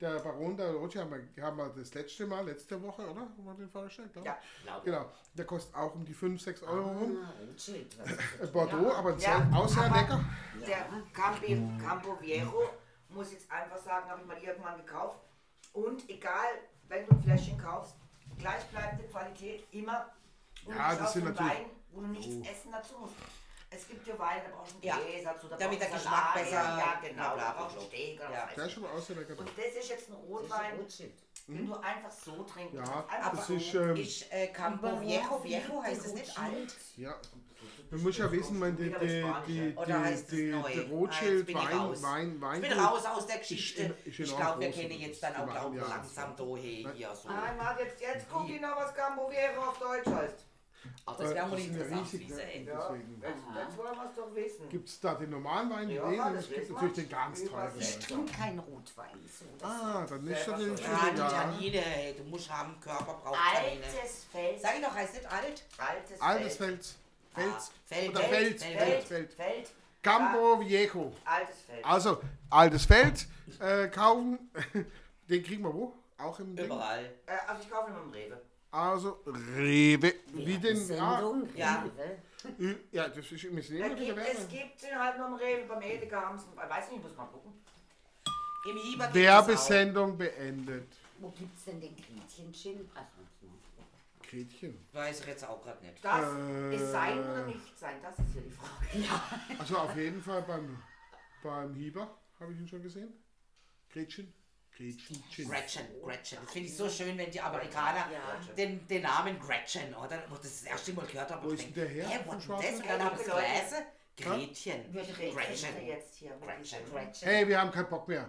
[0.01, 3.21] der Baron der Rothschild haben wir, haben wir das letzte Mal, letzte Woche, oder?
[3.23, 4.13] Haben wir den vorgestellt?
[4.13, 4.31] glaub ich?
[4.31, 5.11] Ja, glaube Genau.
[5.35, 7.19] Der kostet auch um die 5, 6 Euro rum.
[7.25, 7.33] Ah,
[8.43, 10.25] Äh, Bordeaux, aber Ja, sehr, auch sehr aber- lecker.
[10.67, 12.69] Der Campi, Campo Viejo,
[13.09, 15.19] muss ich jetzt einfach sagen, habe ich mal irgendwann gekauft.
[15.73, 16.49] Und egal,
[16.89, 17.97] wenn du ein Fläschchen kaufst,
[18.39, 20.11] gleichbleibende Qualität immer.
[20.67, 23.15] Und Ja, das sind natürlich- Wein, wo du nichts essen dazu musst.
[23.69, 26.51] Es gibt ja Weine, da brauchst du einen Gläser dazu, da damit der Geschmack besser-
[26.53, 27.81] Ja, genau, bla, bla, da brauchst du.
[27.83, 28.49] Steak oder Ja.
[28.49, 28.85] was weiß ist schon
[29.19, 29.39] lecker.
[29.39, 30.15] Und das ist jetzt ein?
[30.15, 30.87] Rotwein,
[31.49, 33.11] den du einfach so trinken Ja, kannst.
[33.13, 36.75] Einfach das ist, ähm, Ich, äh, Campo Aber Viejo, Viejo heißt es nicht alt?
[36.97, 37.15] Ja.
[37.91, 41.55] Man muss ja wissen, man, die, die, die, Oder heißt die, die, Ah, Rothschild ich
[41.55, 42.03] Wein.
[42.03, 43.95] Wein, Wein, Ich bin raus aus der Geschichte.
[44.05, 47.29] ist ich glaube, wir kennen jetzt dann auch langsam da hier, hier so.
[47.29, 50.46] Nein, warte, jetzt, jetzt guck ich noch, was Campo Viejo auf Deutsch heißt.
[51.07, 52.01] Ach, das wäre wohl Äh, interessant.
[52.03, 52.69] riesig, wie sie enden.
[52.69, 53.23] Ja, Deswegen.
[53.79, 54.69] wollen wir es doch wissen.
[54.69, 57.45] Gibt es da den normalen Wein, Ja, den, und das es gibt natürlich den ganz
[57.45, 57.73] teuren.
[57.79, 59.11] Ich trinke kein Rotwein.
[59.39, 60.93] So, das Ah, dann ist Selber natürlich schon.
[60.95, 61.29] Ja, die ja.
[61.29, 63.85] Tannine, hey, du musst haben, Körper braucht Tannine.
[63.87, 64.61] Altes Feld.
[64.61, 65.65] Sag ich doch, heißt nicht alt?
[65.79, 66.85] Altes Altes Feld.
[66.85, 66.97] Fels.
[67.35, 67.53] Fels.
[67.55, 68.61] Ah, Feld, Oder Feld, Feld.
[68.61, 69.05] Feld, Feld.
[69.05, 69.07] Feld.
[69.07, 69.35] Feld.
[69.35, 69.71] Feld.
[70.03, 71.13] Campo Viejo.
[71.25, 71.85] Altes Feld.
[71.85, 72.21] Also,
[72.51, 73.27] altes Feld
[73.61, 74.51] äh, kaufen.
[75.29, 75.93] Den kriegen wir wo?
[76.19, 76.67] Auch im Ding?
[76.67, 77.05] Überall.
[77.27, 78.41] Äh, also ich kaufe ihn im Rewe.
[78.71, 79.23] Also,
[79.57, 80.15] Rewe.
[80.33, 80.77] Wie den.
[80.99, 81.49] Ah, Sendung.
[81.57, 81.85] Ja.
[81.85, 82.79] Rewe.
[82.93, 84.49] ja, das ist wir müssen Es gibt, es Werbung.
[84.49, 85.67] gibt ihn halt nur im Rewe.
[85.67, 86.57] Beim Edeka haben sie ihn.
[86.57, 87.53] Weiß nicht, muss mal gucken.
[88.69, 89.15] Im auch.
[89.15, 90.93] Werbesendung beendet.
[91.19, 92.91] Wo gibt es denn den Gretchen-Gin?
[94.29, 94.87] Gretchen.
[94.93, 96.05] Weiß ich jetzt auch gerade nicht.
[96.05, 96.75] Das Äh.
[96.75, 99.59] ist sein oder nicht sein, das ist hier die Frage.
[99.61, 100.83] Also auf jeden Fall beim,
[101.45, 103.13] beim Hieber, habe ich ihn schon gesehen.
[103.93, 104.35] Gretchen.
[104.77, 105.25] Gretchen.
[105.49, 106.39] Gretchen, Gretchen.
[106.43, 108.55] Das finde ich so schön, wenn die Amerikaner Ja.
[108.55, 110.23] den, den Namen Gretchen, oder?
[110.29, 112.45] Wo das, das erste Mal gehört habe, Wo ist ich denn der denke, her ist
[112.45, 112.81] Schwarzen das?
[112.81, 113.87] Und dann habe ich gelesen.
[114.17, 114.81] Gretchen.
[114.97, 115.87] Reden Gretchen.
[115.87, 116.79] jetzt hier Gretchen.
[116.91, 117.29] Gretchen.
[117.29, 118.29] Hey, wir haben keinen Bock mehr.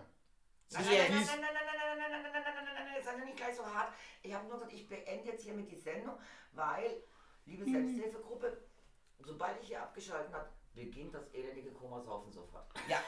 [0.71, 1.03] Nein, Hier.
[1.03, 3.11] nein, nein, nein, nein, nein, nein, nein, nein, nein, nein, nein, nein, nein, nein, sei
[3.17, 3.93] doch nicht gleich so hart.
[4.21, 6.17] Ich habe nur gesagt, ich beende jetzt hier mit die Sendung,
[6.51, 7.03] weil,
[7.45, 8.57] liebe Selbsthilfegruppe,
[9.19, 12.67] sobald ich hier abgeschaltet habe, beginnt das elendige Komasaufen sofort.
[12.89, 13.01] Ja,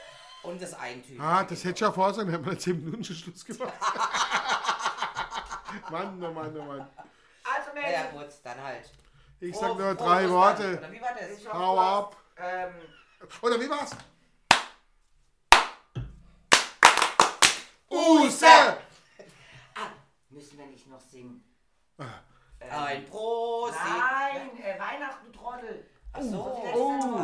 [0.43, 1.23] und das Eigentümer.
[1.23, 3.73] Ah, das hätte ich ja vor sein, wir haben wir 10 Minuten schon Schluss gemacht.
[5.91, 6.87] Mann, oh Mann, oh Mann.
[7.43, 8.89] Also, Ja, ja, gut, dann halt.
[9.39, 10.31] Ich sag nur drei Ostern.
[10.31, 10.77] Worte.
[10.77, 11.29] Oder wie war das?
[11.37, 12.15] ich Hau ab.
[12.37, 12.73] Ähm,
[13.41, 13.91] Oder wie war's?
[17.89, 18.45] Use!
[18.45, 18.77] ah,
[20.29, 21.43] müssen wir nicht noch singen?
[22.59, 23.75] Ein Prosit.
[23.77, 25.85] Nein, äh, Weihnachten, Trottel.
[26.13, 26.61] Ach so.
[26.73, 27.01] Oh.
[27.01, 27.19] Sendung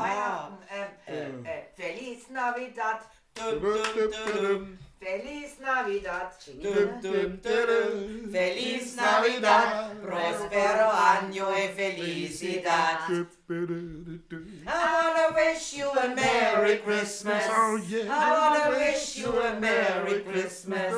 [1.08, 3.02] Ähm, äh, äh, Feliz Navidad,
[3.36, 6.32] Dum, dum, dum, Feliz Navidad.
[6.64, 8.32] dum, dum, dum.
[8.32, 13.00] Feliz Navidad, prospero año e felicidad.
[13.08, 17.44] I wanna wish you a Merry Christmas.
[17.50, 18.08] Oh, yeah.
[18.10, 20.94] I wanna wish you a Merry Christmas.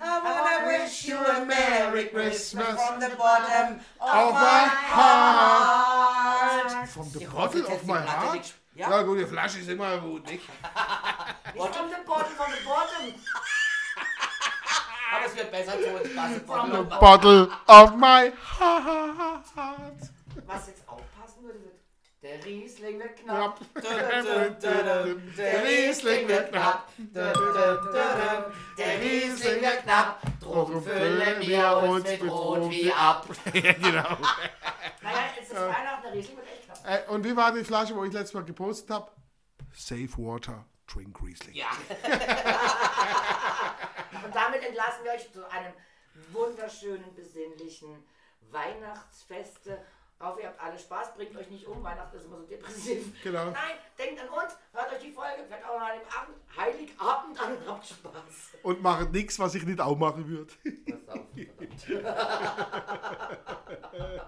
[0.00, 6.15] I wanna wish you a Merry Christmas from the bottom of Of my my
[6.86, 7.10] heart.
[7.10, 8.54] From the bottle of my heart?
[8.74, 8.90] Ja.
[8.90, 9.02] Ja.
[9.02, 10.42] gut, die Flasche ist immer gut, nicht?
[11.54, 13.14] Nicht from the bottom, from the bottom.
[15.12, 16.46] Aber es wird besser zu uns passen.
[16.46, 20.10] From The bottle of my heart.
[20.46, 21.76] Was jetzt aufpassen würde, wird
[22.22, 23.60] der Riesling wird knapp.
[23.76, 26.88] Der Riesling wird knapp.
[28.76, 30.20] Der Riesling wird knapp.
[30.40, 33.26] Drum füllen wir uns mit Rotwein ab.
[33.54, 34.16] ja, genau.
[35.02, 36.65] Naja, es ist Weihnachten, der Riesling wird echt.
[36.86, 39.10] Äh, und wie war die Flasche, wo ich letztes Mal gepostet habe?
[39.74, 41.54] Safe Water, Drink Riesling.
[41.54, 41.70] Ja.
[44.24, 45.74] Und damit entlassen wir euch zu einem
[46.32, 48.02] wunderschönen, besinnlichen
[48.52, 49.84] Weihnachtsfeste.
[50.18, 53.22] Ich hoffe, ihr habt alle Spaß, bringt euch nicht um, Weihnachten ist immer so depressiv.
[53.22, 53.44] Genau.
[53.46, 57.38] Nein, denkt an uns, hört euch die Folge, fällt auch noch an dem Abend, Heiligabend
[57.38, 58.54] an und habt Spaß.
[58.62, 60.50] Und macht nichts, was ich nicht auch machen würde.
[60.86, 61.26] Pass auf.